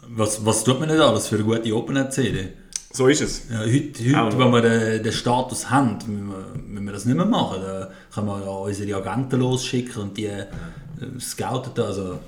[0.09, 2.49] Was, was tut man nicht alles für eine gute Open Air CD?
[2.93, 3.43] so ist es.
[3.51, 7.15] Ja, heute, heute wenn wir den, den Status haben, müssen wir, müssen wir das nicht
[7.15, 7.61] mehr machen.
[7.61, 10.31] Da können wir ja unsere Agenten losschicken und die
[11.01, 11.83] äh, scouten.
[11.83, 12.19] Also,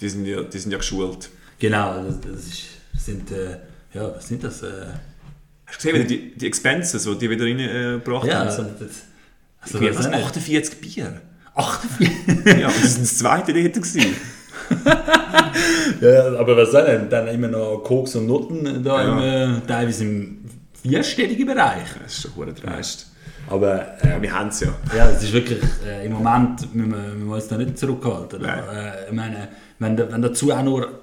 [0.00, 1.28] Die sind ja, die sind ja geschult.
[1.58, 2.62] genau, das, das ist,
[3.04, 3.58] sind, äh,
[3.94, 4.62] ja, was sind das?
[4.62, 4.86] Äh,
[5.66, 8.48] Hast du gesehen, wie die, die Expenses, die die wieder reingebracht ja, haben?
[8.48, 8.90] also, So, das,
[9.60, 10.24] also, irgendwie was was, nicht.
[10.26, 11.20] 48 Bier.
[11.54, 12.08] 48.
[12.60, 13.74] Ja, das war das zweite dort.
[13.74, 14.14] Gewesen.
[16.00, 17.10] ja, aber was soll denn?
[17.10, 19.44] Dann immer noch Koks und Noten da Ja.
[19.44, 20.38] im, äh, teilweise im
[20.82, 21.88] vierstelligen Bereich.
[22.02, 23.06] Das ist schon verdammt dreist.
[23.50, 24.74] Aber äh, Ja, wir haben es ja.
[24.96, 28.42] Ja, es ist wirklich, äh, im Moment müssen wir, müssen wir uns da nicht zurückhalten.
[28.42, 28.62] Nein.
[28.72, 30.96] Äh, ich meine, wenn, da- wenn dazu auch nur eine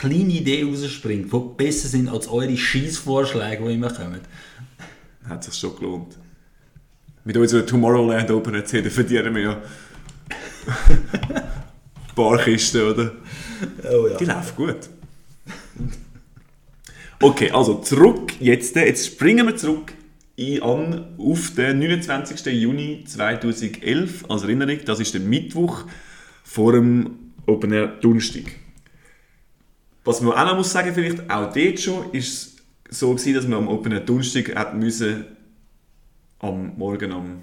[0.00, 4.20] kleine Idee rausspringt, die besser sind als eure Scheißvorschläge, die immer kommen.
[5.28, 6.16] Hat sich schon gelohnt.
[7.24, 9.56] Mit unserer Tomorrowland Open CD verdienen wir ja
[12.14, 13.12] Barkisten, oder?
[13.92, 14.16] Oh ja.
[14.16, 14.76] Die laufen gut.
[17.20, 18.76] Okay, also zurück jetzt.
[18.76, 19.92] Jetzt springen wir zurück
[20.38, 22.46] ein, an auf den 29.
[22.52, 24.78] Juni 2011 als Erinnerung.
[24.84, 25.84] Das ist der Mittwoch
[26.44, 28.44] vor dem Open Air Donnerstag.
[30.04, 32.56] Was man auch noch muss sagen, vielleicht auch dort schon, ist
[32.88, 35.24] es so gewesen, dass man am Open Air Donnerstag hat müssen
[36.38, 37.42] am Morgen um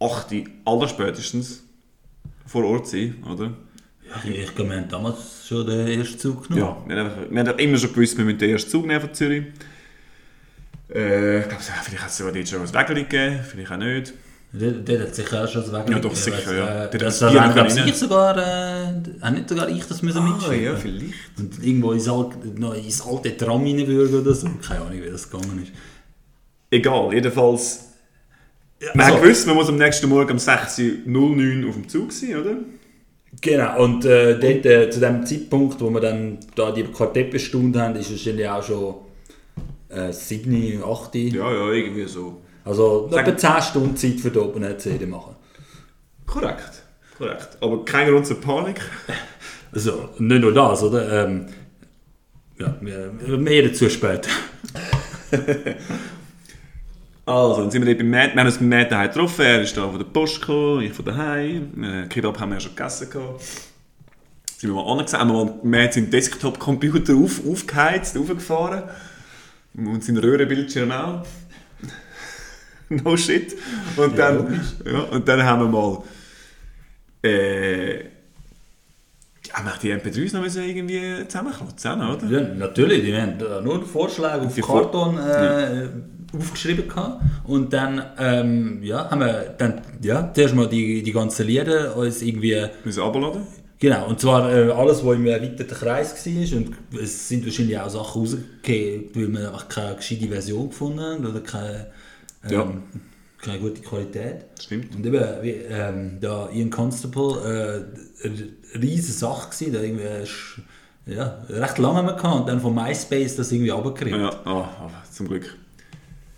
[0.00, 1.64] 8 Uhr allerspätestens
[2.46, 3.54] vor Ort sein, oder?
[4.24, 6.62] Ich, ich glaube, wir haben damals schon den ersten Zug genommen.
[6.62, 9.00] Ja, wir haben, einfach, wir haben immer schon gewusst, wir müssen den ersten Zug nehmen
[9.00, 9.44] von Zürich.
[10.92, 14.12] Äh, ich glaube, vielleicht hat es sogar dort schon ein Wägeli gegeben, vielleicht auch nicht.
[14.56, 16.84] Dort, hat sicher auch schon das Weg Ja, doch, sicher, ja.
[16.84, 17.34] Äh, Dort das glaube
[17.74, 20.62] noch ich sogar, äh, nicht sogar ich das müssen Ah, mitschicken.
[20.64, 21.14] ja, vielleicht.
[21.38, 24.48] Und irgendwo ins alte, noch ins alte Tram reinwürgen oder so.
[24.66, 25.72] Keine Ahnung, wie das gegangen ist.
[26.70, 27.88] Egal, jedenfalls.
[28.80, 31.88] Ja, Man also- hat gewusst, man muss am nächsten Morgen um 6.09 Uhr auf dem
[31.88, 32.54] Zug sein, oder?
[33.40, 37.96] Genau, und äh, dort, äh, zu dem Zeitpunkt, wo wir dann da die Quartettbestunde haben,
[37.96, 38.94] ist wahrscheinlich auch schon
[39.94, 41.14] äh, 7, 8.
[41.14, 42.40] Ja, ja, irgendwie so.
[42.64, 45.36] Also Sag- etwa 10 Stunden Zeit für die Open Air CD machen.
[46.26, 46.82] Korrekt.
[47.18, 47.58] Korrekt.
[47.60, 48.80] Aber kein Grund zur Panik.
[49.72, 51.24] Also, nicht nur das, oder?
[51.26, 51.46] Ähm,
[52.60, 54.30] ja, mehr, dazu später.
[57.26, 58.34] Also, dann sind wir dort beim Matt.
[58.34, 59.40] Wir haben uns beim Matt daheim getroffen.
[59.44, 61.82] Er ist da von der Post gekommen, ich von daheim.
[61.82, 63.10] Äh, Kebab haben wir ja schon gegessen.
[63.10, 63.42] Gehabt.
[64.58, 68.84] Sind wir mal angesehen, haben wir mal Matt seinen Desktop-Computer auf, aufgeheizt, aufgefahren.
[69.76, 71.26] Und seinen Röhrenbildschirm auch.
[72.88, 73.56] no shit.
[73.96, 76.02] Und dann, ja, und dann haben wir mal.
[77.22, 78.04] Äh,
[79.52, 82.26] haben wir die MP3s noch müssen irgendwie zusammenklotzen, oder?
[82.26, 85.88] Ja, natürlich, die haben äh, nur Vorschläge auf Die Karton äh,
[86.36, 87.22] aufgeschrieben gehabt.
[87.44, 92.22] Und dann ähm, ja, haben wir dann, ja, zuerst mal die, die ganzen Lieder uns
[92.22, 93.42] irgendwie Müssen runterladen.
[93.84, 96.56] Genau, und zwar äh, alles, was im erweiterten Kreis war.
[96.58, 101.26] Und es sind wahrscheinlich auch Sachen rausgekommen, weil wir einfach keine gescheite Version gefunden haben
[101.26, 101.88] oder keine,
[102.44, 102.72] ähm, Ja.
[103.42, 104.46] keine gute Qualität.
[104.58, 104.94] Stimmt.
[104.96, 107.84] Und eben, wie, ähm, da Ian Constable,
[108.22, 112.48] äh, eine riesige Sache gewesen, da irgendwie, äh, ja, recht lange haben wir gehabt und
[112.48, 114.16] dann von MySpace das irgendwie runtergekriegt.
[114.16, 114.70] Ja, aber
[115.12, 115.58] zum Glück.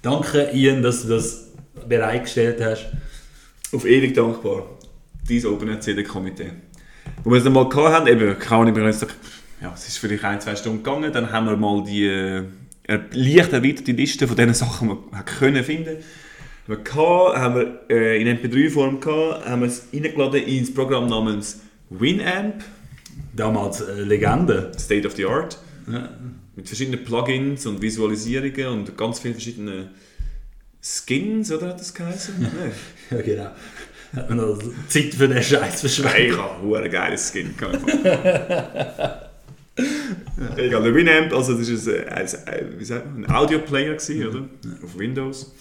[0.02, 1.52] Danke Ian, dass du das
[1.88, 2.86] bereitgestellt hast.
[3.72, 4.66] auf ewig dankbar.
[5.28, 5.68] Dein Open
[7.26, 10.54] Wo wir es mal gehabt haben, eben, keine Ahnung, ja, es ist vielleicht ein, zwei
[10.54, 12.44] Stunden gegangen, dann haben wir mal die äh,
[12.86, 15.96] leicht erweiterte Liste von den Sachen, die wir können finden.
[15.96, 16.04] Haben
[16.68, 21.62] wir gehabt, haben wir äh, in MP3-Form gehabt, haben wir es reingeladen ins Programm namens
[21.90, 22.62] Winamp,
[23.34, 24.70] Damals äh, Legende.
[24.78, 25.58] State of the Art,
[25.90, 26.08] Ja.
[26.54, 29.88] mit verschiedenen Plugins und Visualisierungen und ganz vielen verschiedenen
[30.80, 32.34] Skins, oder hat das geheißen?
[32.38, 32.70] Nein.
[33.10, 33.50] ja, genau.
[34.16, 34.58] Hat man noch
[34.88, 36.30] Zeit für den Scheiß Hey, verschwendet.
[36.32, 37.54] ich habe einen geiles Skin.
[40.56, 44.48] Egal, der Winamp, also das ist ein, ein, ein, ein Audio-Player gewesen, oder?
[44.82, 45.52] Auf Windows.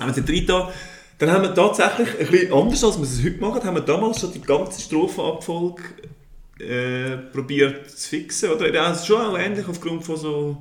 [0.00, 0.72] Haben wir da.
[1.18, 4.20] Dann haben wir tatsächlich, ein bisschen anders als wir es heute machen, haben wir damals
[4.20, 5.82] schon die ganze Strophenabfolge
[6.58, 8.72] äh, probiert zu fixen, oder?
[8.72, 10.56] Das ist schon auch ähnlich aufgrund von so,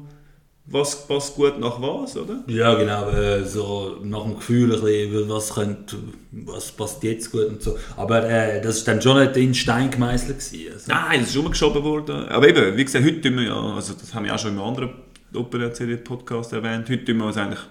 [0.65, 2.43] was passt gut nach was, oder?
[2.47, 5.97] Ja, genau, äh, so nach dem Gefühl, ein bisschen, was, könnte,
[6.31, 7.77] was passt jetzt gut und so.
[7.97, 10.39] Aber äh, das war dann schon nicht in Stein gemeißelt.
[10.39, 10.91] Gewesen, also.
[10.91, 12.27] Nein, das ist umgeschoben worden.
[12.29, 14.61] Aber eben, wie gesagt, heute tun wir ja, also das haben wir auch schon im
[14.61, 14.91] anderen
[15.33, 17.61] Opera-CD-Podcast erwähnt, heute tun wir uns eigentlich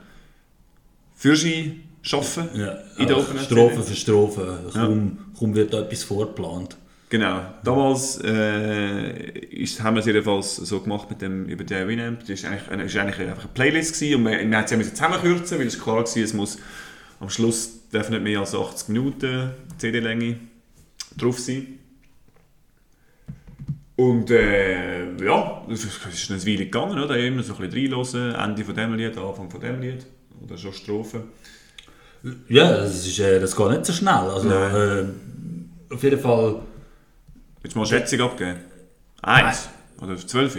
[1.15, 4.71] für sie schaffen Ja, in der Opera Strophe für Strophe.
[4.73, 6.77] Kaum, kaum wird da etwas vorgeplant.
[7.11, 7.43] Genau.
[7.65, 12.21] Damals äh, ist, haben wir es jedenfalls so gemacht mit dem über den Winamp.
[12.21, 15.59] Das ist eigentlich, ist eigentlich einfach eine Playlist gewesen und wir, wir haben es zusammenkürzen,
[15.59, 16.59] weil es klar war, es muss
[17.19, 20.37] am Schluss darf nicht mehr als 80 Minuten CD-Länge
[21.17, 21.81] drauf sein.
[23.97, 27.19] Und äh, ja, es ist eine Weile gegangen, oder?
[27.19, 30.07] Immer so ein bisschen reinhören, Ende von dem Lied, Anfang von dem Lied
[30.43, 31.25] oder schon Strophen.
[32.49, 34.15] Ja, das, ist, äh, das geht nicht so schnell.
[34.15, 35.05] Also, äh,
[35.93, 36.63] auf jeden Fall,
[37.63, 38.59] Willst du mal eine Schätzung abgeben?
[39.23, 39.69] Eins?
[40.01, 40.57] Oder zwölf?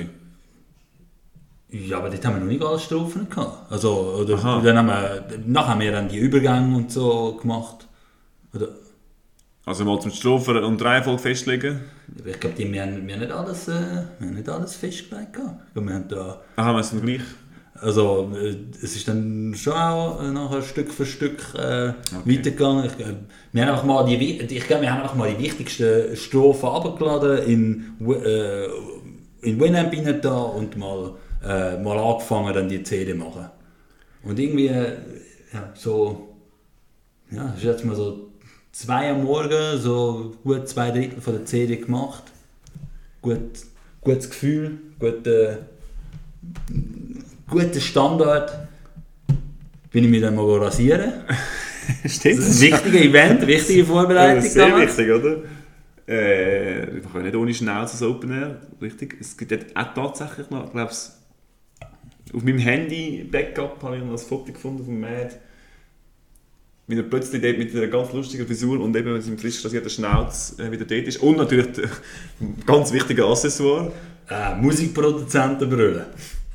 [1.69, 3.71] ja, aber dort haben wir noch nicht alle Strophen gehabt.
[3.71, 4.61] Also, oder, Aha.
[4.61, 7.87] dann haben wir, nachher haben wir dann die Übergänge und so gemacht.
[8.53, 8.67] Oder,
[9.65, 11.79] Also mal zum Strophen und Reihenfolge festlegen.
[12.25, 13.71] ich glaube, die- wir haben, wir haben nicht alles, äh,
[14.19, 15.33] wir haben nicht alles festgelegt.
[15.33, 15.61] gehabt.
[15.73, 17.21] Wir haben da, Ah, haben wir es dann gleich?
[17.81, 21.93] Also, äh, es ist dann schon auch äh, nachher Stück für Stück äh,
[22.25, 22.85] weitergegangen.
[22.85, 23.15] Ich, äh,
[23.51, 27.39] wir haben einfach mal die, ich glaube, wir haben einfach mal die wichtigsten Strophen abgeladen
[27.47, 28.65] in, äh,
[29.41, 33.47] in Winamp rein da und mal, äh, mal angefangen, dann die CD machen.
[34.23, 34.97] Und irgendwie, äh,
[35.51, 36.35] ja, so,
[37.31, 38.29] ja, ist jetzt mal so
[38.71, 42.25] zwei am Morgen, so gut zwei Drittel von der CD gemacht.
[43.23, 43.39] Gut,
[44.01, 45.65] gutes Gefühl, gute,
[47.51, 48.67] guter Standard.
[49.91, 51.11] Bin ich mich dann mal rasieren.
[52.05, 52.39] Stimmt.
[52.39, 54.41] Das ist ein wichtiges Event, wichtige Vorbereitung.
[54.49, 54.97] sehr damals.
[54.97, 55.37] wichtig, oder?
[56.07, 59.17] Äh, wir können nicht ohne Schnauze das Open Air, richtig?
[59.19, 60.91] Es gibt dort auch tatsächlich noch, ich glaube
[62.33, 65.31] auf meinem Handy-Backup habe ich noch ein Foto gefunden von Mad,
[66.87, 69.89] wie er plötzlich dort mit einer ganz lustigen Frisur und eben mit seinem frisch rasierten
[69.89, 71.17] Schnauz äh, wieder dort ist.
[71.21, 71.67] Und natürlich
[72.39, 73.91] ein ganz wichtiger Accessoire,
[74.29, 76.05] Äh, Musikproduzentenbrille.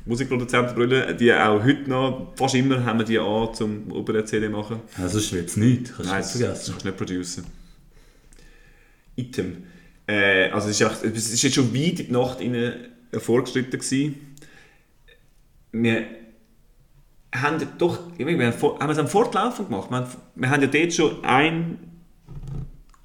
[0.07, 4.81] Musikproduzentenbrille, die auch heute noch, fast immer haben wir die an zum Open-CD machen.
[4.97, 5.93] Ja, sonst wird es nichts.
[5.95, 6.71] Kannst Nein, nicht vergessen.
[6.71, 7.45] kannst du nicht produceren.
[9.15, 9.63] Item.
[10.07, 12.75] Äh, also es ist, echt, es ist jetzt schon weit in die Nacht rein
[13.13, 14.35] vorgeschritten gewesen.
[15.71, 16.03] Wir
[17.35, 19.89] haben doch, meine, wir haben, es am Fortlaufen gemacht.
[19.89, 21.79] Wir haben, wir haben ja dort schon ein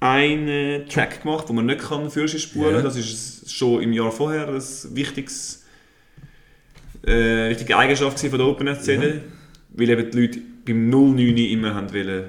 [0.03, 2.81] einen Track gemacht, wo man nicht kann Führerschein spuren Ja.
[2.81, 4.61] Das ist schon im Jahr vorher ein
[4.95, 5.62] wichtiges,
[7.05, 9.21] äh, wichtige Eigenschaft von der OpenNet-CD.
[9.75, 12.25] Weil eben die Leute beim 09 immer haben wollen,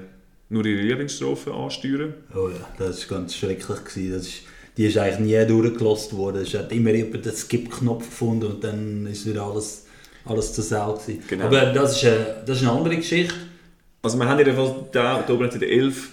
[0.49, 2.13] nur ihre Lieblingsstrophe ansteuern.
[2.33, 3.83] Oh ja, das war ganz schrecklich.
[3.83, 4.13] Gewesen.
[4.13, 4.41] Das ist,
[4.77, 6.41] die ist eigentlich nie durchgelost worden.
[6.41, 9.85] Es hat immer jemand den Skip-Knopf gefunden und dann ist wieder alles,
[10.25, 10.99] alles zur Sau.
[11.27, 11.45] Genau.
[11.45, 13.33] Aber das ist, eine, das ist eine andere Geschichte.
[14.01, 16.09] Also wir haben jedenfalls da die OpenNet-CD 11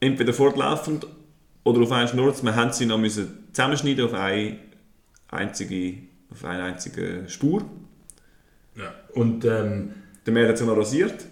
[0.00, 1.06] entweder fortlaufend
[1.64, 2.42] oder auf einen Schnurz.
[2.42, 4.56] Wir haben sie noch müssen zusammenschneiden auf eine
[5.28, 5.98] einzige,
[6.30, 7.64] auf eine einzige Spur.
[9.14, 9.90] Und ähm,
[10.26, 11.24] Der Meer hat sie noch rasiert.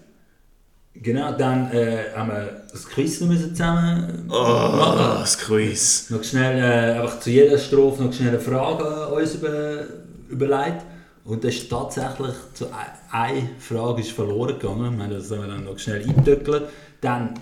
[0.94, 5.20] genau, dann äh, haben wir das Quiz noch müssen zusammen Oh, machen.
[5.20, 6.10] das Quiz.
[6.10, 9.84] Noch schnell, äh, einfach zu jeder Strophe noch schnell eine Frage uns über,
[10.28, 10.82] überlegt.
[11.24, 14.96] Und das ist tatsächlich zu ein- eine Frage ist verloren gegangen.
[14.96, 16.64] Wir haben das haben wir dann noch schnell eingetöckelt.
[17.00, 17.34] Dann,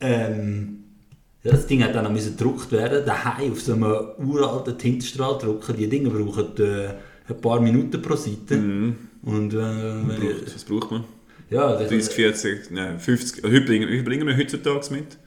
[0.00, 0.84] ähm,
[1.42, 3.04] ja, das Ding hat dann noch müssen gedruckt werden.
[3.06, 3.84] Daheim auf so einem
[4.18, 5.76] uralten Tintenstrahl drucken.
[5.76, 6.88] Die Dinge brauchen äh,
[7.28, 8.54] ein paar Minuten pro Seite.
[9.22, 11.04] Und äh, wenn Braucht- Was braucht man?
[11.50, 13.44] ja, das, 30, 40, nein, 50.
[13.44, 15.18] Also heute bringen, wie bringen wir heutzutage mit?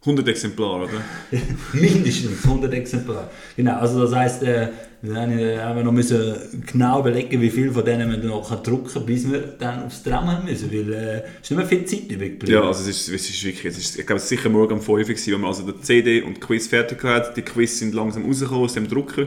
[0.00, 1.02] 100 Exemplare, oder?
[1.72, 3.28] Mindestens 100 Exemplare.
[3.56, 4.68] Genau, also das heisst, äh,
[5.02, 6.36] wir haben, noch müssen
[6.66, 10.26] genau überlegen, wie viel von denen wir noch drucken können, bis wir dann aufs Tram
[10.30, 12.52] haben müssen, weil äh, es ist nicht mehr viel Zeit übrig geblieben.
[12.52, 14.74] Ja, also es ist, es ist wirklich, es ist, ich glaube, es ist sicher morgen
[14.74, 17.34] um 5 Uhr, gewesen, wo wir also die CD und die Quiz fertig hatten.
[17.34, 19.26] Die Quiz sind langsam rausgekommen aus dem Drucker.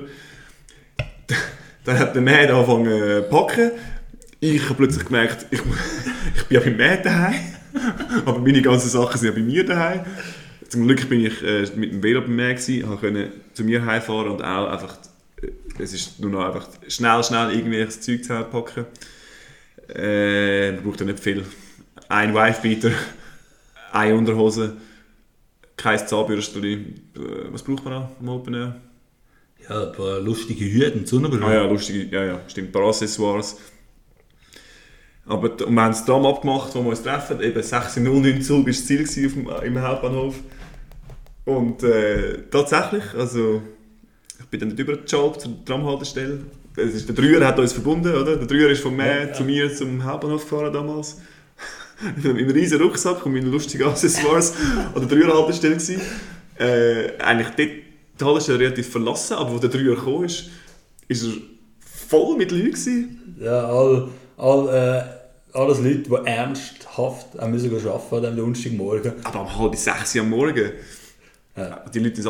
[1.84, 3.72] Dann hat der Mann angefangen zu packen.
[4.40, 5.60] Ich habe plötzlich gemerkt, ich,
[6.36, 7.42] ich bin ja beim Mann daheim,
[8.26, 10.02] aber meine ganzen Sachen sind ja bei mir daheim.
[10.70, 12.56] Zum Glück bin ich äh, mit dem Velo beim Mann
[13.00, 14.98] können zu mir heimfahren und auch einfach,
[15.42, 18.86] äh, es ist nur noch einfach schnell, schnell irgendwelches Zeug zusammenpacken.
[19.94, 21.44] Äh, man braucht ja nicht viel.
[22.10, 22.92] Ein Wifebeater,
[23.92, 24.78] eine Unterhose,
[25.78, 26.64] kein Zahnbürstchen.
[27.16, 28.76] Äh, Was braucht man noch am Open Air?
[29.72, 31.46] Ja, ein paar lustige Hüte und Sonnenbrille.
[31.46, 33.58] Ah ja, lustige, ja, ja, stimmt, ein paar Accessoires.
[35.26, 37.40] Aber und wir haben das Tram abgemacht, wo wir uns treffen.
[37.40, 40.36] Eben 6.09 Zug war das Ziel auf dem, im Hauptbahnhof.
[41.46, 43.62] Und äh, tatsächlich, also
[44.42, 46.40] ich bin dann nicht übergejoggt zur Tramhaltestelle.
[46.76, 48.36] Es ist, der Dreier hat uns verbunden, oder?
[48.36, 51.22] Der Dreier ist von mir zu mir zum Hauptbahnhof gefahren damals.
[52.18, 54.54] Mit einem riesen Rucksack und meinen lustigen Accessoires
[54.94, 55.78] an der Dreierhaltestelle.
[56.60, 60.50] Äh, eigentlich dort die Haltestelle relativ verlassen, aber wo der Dreier gekommen ist,
[61.08, 61.34] ist er
[62.08, 63.38] voll mit Leuten gewesen.
[63.40, 69.14] Ja, all, all, äh, alles Leute, die ernsthaft auch müssen arbeiten am Donnerstagmorgen.
[69.24, 70.72] Aber um halb sechs Uhr am Morgen.
[71.56, 71.84] Ja.
[71.94, 72.30] Die Leute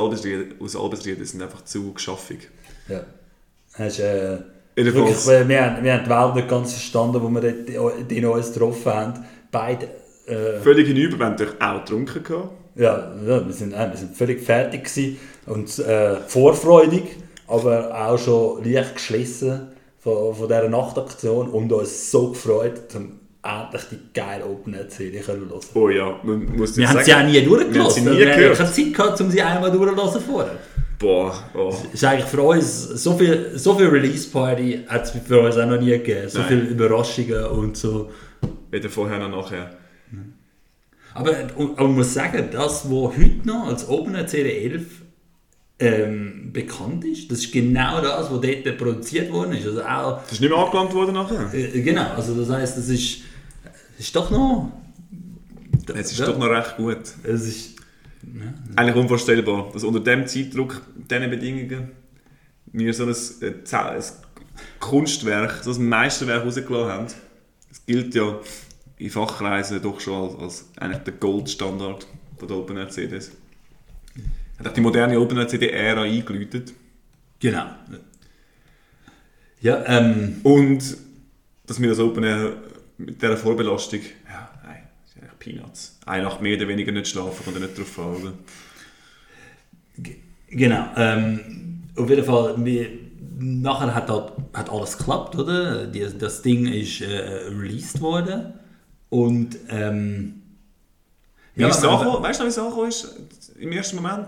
[0.59, 2.49] aus Albisrieden sind einfach zu geschaffig.
[2.87, 3.03] Ja.
[3.73, 4.37] Hast, äh,
[4.75, 8.25] wirklich, weil wir, haben, wir haben die Welt nicht ganz verstanden, wo wir dort in
[8.25, 9.25] uns getroffen haben.
[9.51, 9.87] Beide.
[10.25, 12.23] Äh, Völlig hinüber, wir haben natürlich auch getrunken.
[12.23, 12.60] Gehabt.
[12.75, 15.17] Ja, ja, wir, sind, äh, wir sind völlig fertig gewesen
[15.47, 17.03] und äh, vorfreudig,
[17.47, 19.67] aber auch schon leicht geschlossen
[19.99, 25.19] von, von dieser Nachtaktion und uns so gefreut, um endlich die geile Open Air CD
[25.21, 25.51] zu hören.
[25.73, 28.03] Oh ja, man muss Wir haben sie auch nie Wir haben durchgelassen.
[28.03, 28.57] sie nie wir haben gehört.
[28.57, 30.55] keine Zeit gehabt, um sie einmal durchzulassen vorher.
[30.99, 31.73] Boah, oh.
[31.87, 35.65] Es ist eigentlich für uns, so viel, so viel Release-Party hat es für uns auch
[35.65, 36.29] noch nie gegeben.
[36.29, 36.47] So Nein.
[36.47, 38.11] viele Überraschungen und so.
[38.69, 39.71] weder vorher noch nachher.
[40.11, 40.33] Und-
[41.13, 41.33] aber
[41.77, 44.81] man muss sagen, das, was heute noch als Opener CD11
[45.79, 49.65] ähm, bekannt ist, das ist genau das, was dort produziert worden ist.
[49.65, 51.53] Also auch, Das ist nicht mehr angelangt worden nachher.
[51.53, 53.21] äh, genau, also das heisst, das ist,
[53.97, 54.71] ist doch noch...
[55.95, 56.99] Es ist ja, doch noch recht gut.
[57.23, 57.75] Es ist,
[58.75, 61.89] Eigentlich unvorstellbar, dass unter dem Zeitdruck, diesen Bedingungen,
[62.71, 64.03] wir so ein, äh, ein
[64.79, 67.07] Kunstwerk, so ein Meisterwerk rausgelassen haben.
[67.69, 68.39] Das gilt ja
[69.01, 72.05] in Fachkreisen doch schon als, als eigentlich der Goldstandard
[72.37, 73.31] von der Open Air CDs.
[74.59, 76.73] Hat auch die moderne Open Air CD-Ära eingeläutet.
[77.39, 77.65] genau.
[79.59, 80.97] Ja, ähm, Und
[81.65, 82.53] dass wir das Open Air
[82.97, 85.99] mit dieser Vorbelastung, ja, nein, das ist eigentlich Peanuts.
[86.05, 88.33] Eine Nacht mehr oder weniger nicht schlafen, kommt ja nicht drauf an, oder?
[90.47, 90.87] Genau.
[90.95, 92.87] Ähm, auf jeden Fall, wir,
[93.39, 94.09] nachher hat,
[94.53, 95.87] hat alles geklappt, oder?
[95.87, 98.53] Die, das Ding ist äh, released worden.
[99.11, 100.41] Und ähm,
[101.55, 102.23] es aber- angekommen?
[102.23, 103.13] Weißt du wie es angekommen ist?
[103.59, 104.27] Im ersten Moment?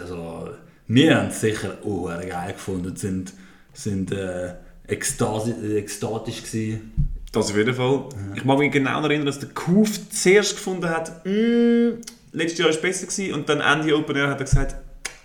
[0.00, 0.50] also,
[0.86, 3.32] wir haben es sicher auch geil gefunden, sind,
[3.72, 4.54] sind äh,
[4.86, 7.08] ekstasi, ekstatisch gewesen.
[7.32, 8.08] Das auf jeden Fall.
[8.34, 12.02] Ich mag mich genau daran erinnern, dass der Kuf zuerst gefunden hat, mm,
[12.32, 13.32] letztes Jahr war es besser gewesen.
[13.34, 14.76] und dann Ende Open Air hat er gesagt,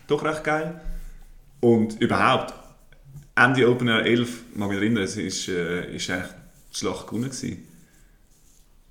[0.08, 0.80] doch recht geil.
[1.60, 2.54] Und überhaupt,
[3.36, 6.32] Ende Open Air 11, mag mich erinnern, es ist, äh, ist eigentlich
[6.74, 7.67] die Schlacht gewonnen gewesen.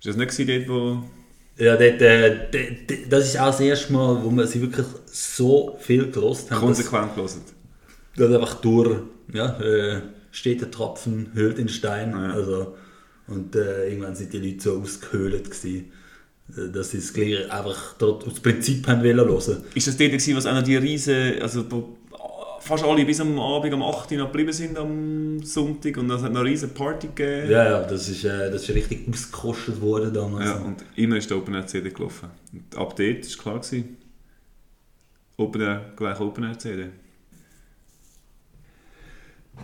[0.07, 1.09] Ist das nicht gewesen, dort,
[1.59, 1.64] wo...
[1.64, 2.36] Ja, dort, äh,
[3.09, 6.61] das ist auch das erste Mal, wo wir sie wirklich so viel gelost haben.
[6.61, 7.42] konsequent gelesen?
[8.14, 9.00] Das einfach durch,
[9.32, 12.11] ja, äh, steht der Tropfen, höhlt den Stein.
[12.12, 12.34] Ja.
[12.34, 12.76] Also,
[13.26, 15.90] und äh, irgendwann sind die Leute so ausgehöhlt, gewesen,
[16.57, 19.64] äh, dass sie es gleich einfach dort aus Prinzip haben wollen hören.
[19.74, 21.64] Ist das dort gewesen, was einer die riesen, also
[22.66, 26.22] fast alle bis am Abend um 8 Uhr noch geblieben sind am Sonntag und es
[26.22, 27.50] hat noch eine riesen Party gegeben.
[27.50, 30.46] Ja, ja, das ist, äh, das ist richtig ausgekostet worden damals.
[30.46, 32.28] Ja, und immer ist die Open Air CD gelaufen.
[32.52, 33.96] Und ab dort war klar, gewesen,
[35.36, 36.86] Open Air gleich Open Air CD.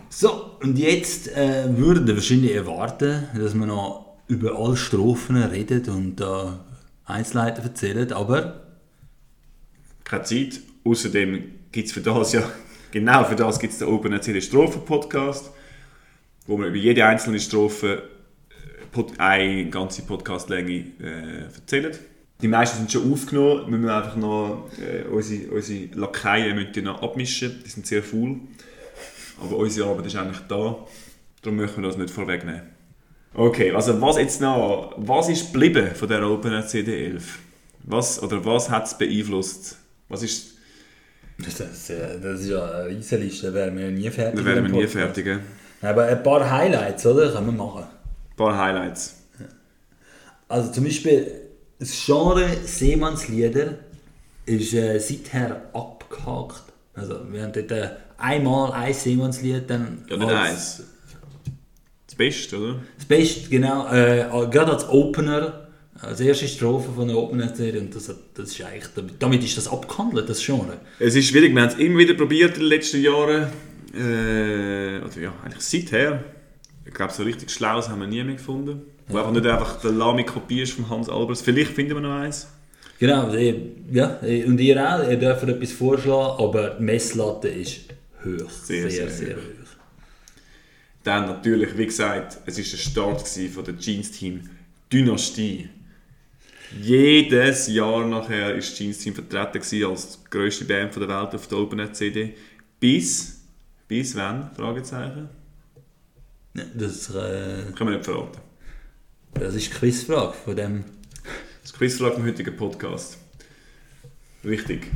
[0.09, 5.87] So, und jetzt äh, würden wir wahrscheinlich erwarten, dass wir noch über alle Strophen reden
[5.89, 6.63] und da
[7.05, 8.61] Einzelheiten erzählen, aber
[10.03, 10.61] Keine Zeit.
[10.85, 12.43] Außerdem gibt es für das ja,
[12.93, 15.51] genau für das gibt es den Open CD Strophen Podcast,
[16.45, 18.03] wo wir über jede einzelne Strophe
[18.95, 21.97] äh, eine ganze Podcastlänge äh, erzählen.
[22.41, 26.81] Die meisten sind schon aufgenommen, wir müssen einfach noch äh, unsere, unsere Lakaien müssen die
[26.83, 28.39] noch abmischen, die sind sehr faul.
[29.41, 30.77] Aber unsere Arbeit ist eigentlich da,
[31.41, 32.61] darum möchten wir das nicht vorwegnehmen.
[33.33, 37.39] Okay, also was jetzt noch, was ist geblieben von der Open CD 11?
[37.85, 39.79] Was, oder was hat es beeinflusst?
[40.07, 40.52] Was ist,
[41.45, 44.39] das, das, äh, das ist ja eine Riesenliste, da wären wir nie fertig.
[44.39, 45.39] da werden wir nie fertig.
[45.81, 47.31] Aber ein paar Highlights, oder?
[47.31, 47.83] Können wir machen.
[47.83, 49.15] Ein paar Highlights.
[50.47, 51.31] Also zum Beispiel
[51.79, 53.75] das Genre Seemannslieder
[54.45, 56.63] ist äh, seither abgehakt.
[56.93, 60.83] Also wir haben dort äh, einmal ein Seemannslied, dann Ja, nicht eins.
[62.07, 62.75] Das Beste, oder?
[62.97, 65.62] Das Beste, genau, äh, gerade als Opener,
[66.03, 68.89] als erste Strophe von der Opener-Serie und das, das ist eigentlich,
[69.19, 70.77] damit, ist das abgehandelt, das Genre.
[70.99, 73.47] Es ist schwierig, wir haben es immer wieder probiert in den letzten Jahren.
[73.93, 76.23] Äh, oder ja, eigentlich seither.
[76.85, 78.81] Ich glaube, so richtig Schlaues haben wir nie mehr gefunden.
[79.07, 81.41] Wo einfach nicht einfach der lahme Kopie ist von Hans Albers.
[81.41, 82.47] Vielleicht finden wir noch eins.
[82.99, 83.55] Genau, äh,
[83.91, 87.81] ja, und ihr auch, ihr dürft etwas vorschlagen, aber die Messlatte ist
[88.23, 88.49] hoch.
[88.49, 89.41] Sehr, Sehr, sehr sehr, hoch.
[91.03, 94.49] Dann natürlich, wie gesagt, es war der Start von der Jeans-Team
[94.91, 95.69] Dynastie.
[96.81, 101.35] Jedes Jahr nachher war das Jeans-Team vertreten gewesen als die grösste Band von der Welt
[101.35, 102.33] auf der Open CD.
[102.79, 103.41] Bis,
[103.87, 104.49] bis wann?
[104.55, 105.29] Fragezeichen.
[106.55, 108.39] Ja, Das, äh, Können wir nicht verraten.
[109.33, 110.83] das ist die Quizfrage von dem.
[111.61, 113.17] Das ist die Quizfrage im heutigen Podcast.
[114.43, 114.87] Richtig.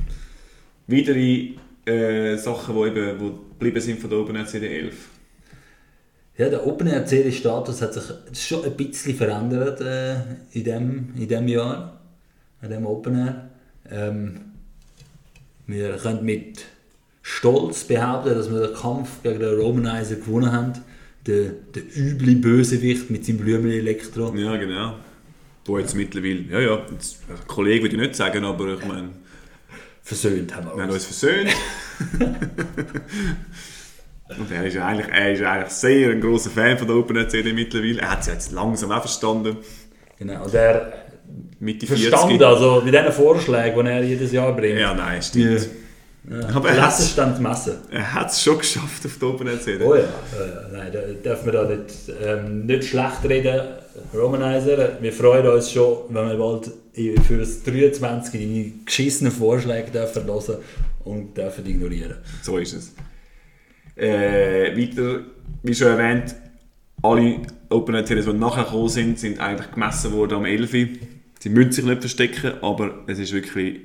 [0.88, 1.54] Weitere
[1.86, 4.96] äh, Sachen, die eben wo geblieben sind von der Open CD 11.
[6.38, 10.16] Ja, der Open Air CD Status hat sich schon ein bisschen verändert äh,
[10.52, 12.00] in, dem, in dem Jahr,
[12.62, 13.50] in dem Open Air.
[13.90, 14.42] Ähm,
[15.66, 16.64] wir können mit
[17.24, 20.74] Stolz behaupten, dass wir den Kampf gegen den Romanizer gewonnen haben.
[21.26, 24.34] Der, der üble Bösewicht mit seinem Blumenelektro.
[24.36, 24.96] Ja, genau.
[25.66, 27.18] Wo jetzt mittlerweile, ja, ja, jetzt,
[27.48, 29.10] Kollege würde ich nicht sagen, aber ich meine,
[30.04, 31.06] Versöhnt haben wir wir haben uns.
[31.06, 31.50] uns versöhnt.
[34.30, 37.30] Und er ist, ja eigentlich, er ist eigentlich sehr ein großer Fan von der Open
[37.30, 38.02] CD mittlerweile.
[38.02, 39.58] Er hat es jetzt langsam auch verstanden.
[40.20, 40.92] Genau, und er
[41.60, 42.46] Mitte verstand 40.
[42.46, 44.80] also mit diesen Vorschlägen, die er jedes Jahr bringt.
[44.80, 45.70] Ja, nein, stimmt.
[46.30, 46.50] Ja.
[46.54, 47.76] Aber er hat's- Lastenstand messen.
[47.90, 49.84] Er hat es schon geschafft auf der Open CD.
[49.86, 50.08] Oh ja, ja.
[50.74, 51.00] nein, da
[51.30, 53.62] dürfen wir da nicht, ähm, nicht schlecht reden.
[54.14, 56.70] Romanizer, wir freuen uns schon, wenn wir bald
[57.26, 60.58] für das 23 deine geschissenen Vorschläge dürfen hören
[61.06, 62.16] und dürfen ignorieren.
[62.42, 62.94] So ist es.
[63.98, 65.22] Äh, weiter,
[65.64, 66.36] wie schon erwähnt,
[67.02, 70.72] alle Open CDs, die nachher gekommen sind, sind eigentlich gemessen worden am 11.
[71.40, 73.82] Sie müssen sich nicht verstecken, aber es ist wirklich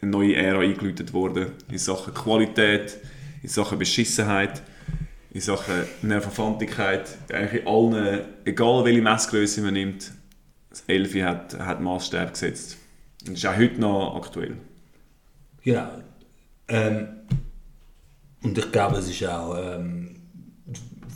[0.00, 2.98] eine neue Ära eingeläutet worden in Sachen Qualität,
[3.42, 4.62] in Sachen Beschissenheit,
[5.32, 7.16] in Sachen Nervenfantigkeit.
[7.32, 10.12] Eigentlich in allen, egal welche Messgröße man nimmt,
[10.70, 12.78] das 11 hat, hat Maßstab gesetzt.
[13.26, 14.56] Und ist auch heute noch aktuell.
[15.62, 15.88] Genau.
[16.68, 17.08] Ähm,
[18.42, 20.16] und ich glaube, es ist auch ähm,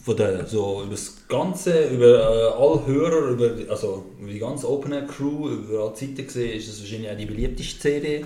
[0.05, 4.71] von der, so über das Ganze, über äh, alle Hörer, über, also über die ganze
[4.71, 8.25] Open Air Crew, über alle Zeiten gesehen, ist es wahrscheinlich auch die beliebteste CD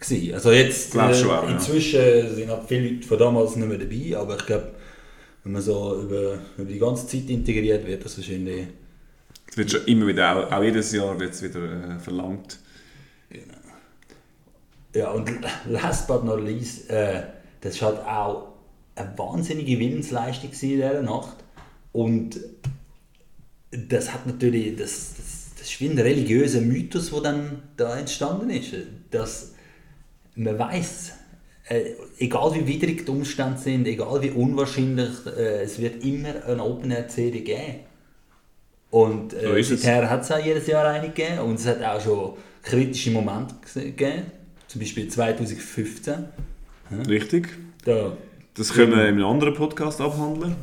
[0.00, 0.34] gewesen.
[0.34, 1.50] Also jetzt, schon auch, ja.
[1.50, 4.68] inzwischen sind halt viele Leute von damals nicht mehr dabei, aber ich glaube,
[5.44, 8.66] wenn man so über, über die ganze Zeit integriert wird, das wahrscheinlich
[9.50, 12.58] Es wird schon immer wieder, auch, auch jedes Jahr wird es wieder äh, verlangt.
[14.94, 15.30] Ja, und
[15.68, 17.22] last but not least, äh,
[17.60, 18.48] das war halt auch
[18.94, 21.36] eine wahnsinnige Willensleistung in dieser Nacht.
[21.92, 22.40] Und
[23.70, 28.50] das hat natürlich, das, das, das ist wie ein religiöser Mythos, der dann da entstanden
[28.50, 28.72] ist.
[29.10, 29.52] Dass
[30.34, 31.12] man weiß,
[31.68, 36.62] äh, egal wie widrig die Umstände sind, egal wie unwahrscheinlich, äh, es wird immer eine
[36.62, 37.80] Open Air CD geben.
[38.90, 39.68] Und So äh, es.
[39.68, 43.54] seither hat es auch jedes Jahr eine gegeben und es hat auch schon kritische Momente
[43.74, 44.22] gegeben,
[44.66, 46.14] zum Beispiel 2015.
[47.08, 47.48] Richtig.
[47.84, 48.16] Da,
[48.54, 50.56] Das können wir in einem anderen Podcast abhandeln.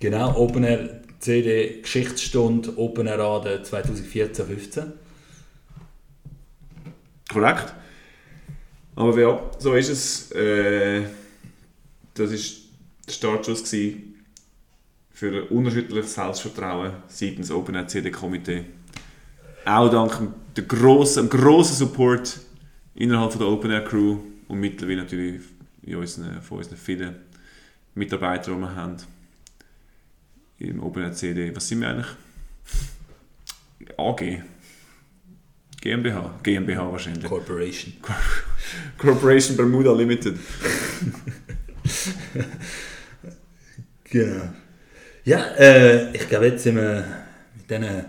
[0.00, 4.92] genau, Open Air CD Geschichtsstunde Open Air Rade 2014-15.
[7.32, 7.74] Korrekt.
[8.94, 10.32] Aber ja, so ist es.
[10.32, 11.02] Äh,
[12.14, 12.36] das war
[13.06, 13.62] der Startschuss
[15.10, 18.64] für ein unerschütterliches Selbstvertrauen seitens Open Air CD Komitee.
[19.64, 20.18] Auch dank
[20.56, 22.40] dem grossen, dem grossen Support
[22.94, 24.18] innerhalb von der Open Air Crew
[24.48, 25.42] und mittlerweile natürlich
[25.82, 27.14] in unseren, von unseren vielen
[27.94, 28.96] Mitarbeitern, die wir haben.
[30.58, 31.54] Im CD.
[31.54, 32.06] Was sind wir eigentlich?
[33.96, 34.42] AG.
[35.80, 36.38] GmbH.
[36.42, 37.24] GmbH wahrscheinlich.
[37.24, 37.94] Corporation.
[38.98, 40.38] Corporation Bermuda Limited.
[44.12, 44.42] Genau.
[45.24, 47.02] Ja, äh, ich glaube, jetzt sind wir
[47.56, 48.04] mit diesem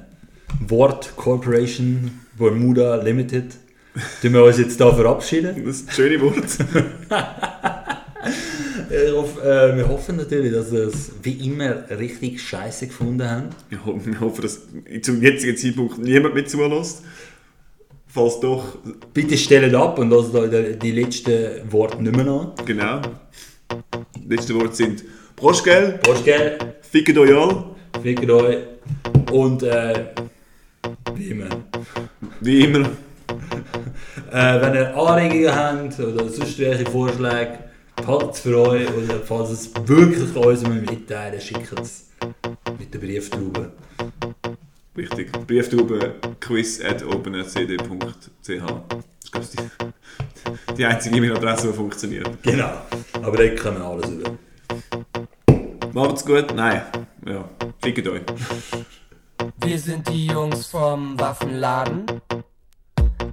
[0.67, 3.55] Wort Corporation Bermuda Limited,
[4.21, 5.63] tun wir uns jetzt da verabschieden.
[5.65, 7.09] Das ist ein schönes Wort.
[9.15, 13.55] Hoffe, äh, wir hoffen natürlich, dass ihr es wie immer richtig scheiße gefunden habt.
[13.71, 14.61] Ich hoffe, ich hoffe, dass
[15.01, 17.03] zum jetzigen Zeitpunkt niemand mit zulässt.
[18.07, 18.77] Falls doch,
[19.13, 22.51] Bitte stellt ab und lasst euch die- letzten Worte nicht mehr an.
[22.65, 23.01] genau.
[24.23, 25.03] Die letzten Worte sind
[25.35, 25.99] Prost, gell?
[26.81, 27.65] Fickt euch all.
[28.03, 28.57] fickt euch
[29.31, 30.05] und äh,
[31.15, 31.47] wie immer.
[32.41, 32.89] Wie immer.
[34.31, 37.59] Äh, wenn ihr Anregungen habt oder sonst welche Vorschläge,
[37.95, 42.09] behaltet es für euch oder falls es wirklich uns mitteilen schickt es
[42.79, 43.71] mit der Brieftaube.
[44.95, 45.31] Richtig.
[45.47, 48.63] Brieftube quiz at openercd.ch.
[49.31, 52.29] Das ist die, die einzige E-Mail-Adresse, die funktioniert.
[52.43, 52.71] Genau,
[53.21, 54.37] aber da können wir alles über.
[55.93, 56.53] Macht's gut.
[56.53, 56.81] Nein.
[57.25, 57.49] Ja.
[57.81, 58.21] Fickt euch.
[59.57, 62.05] Wir sind die Jungs vom Waffenladen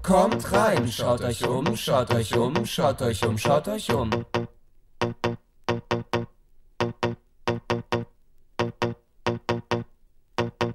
[0.03, 4.11] kommt rein, schaut euch um, schaut euch um, schaut euch um, schaut euch um.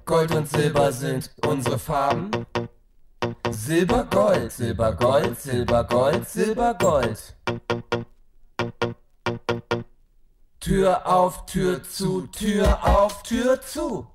[0.04, 2.30] Gold und Silber sind unsere Farben.
[3.50, 7.34] Silber, Gold, Silber, Gold, Silber, Gold, Silber, Gold.
[10.60, 14.06] Tür auf, Tür zu, Tür auf, Tür zu.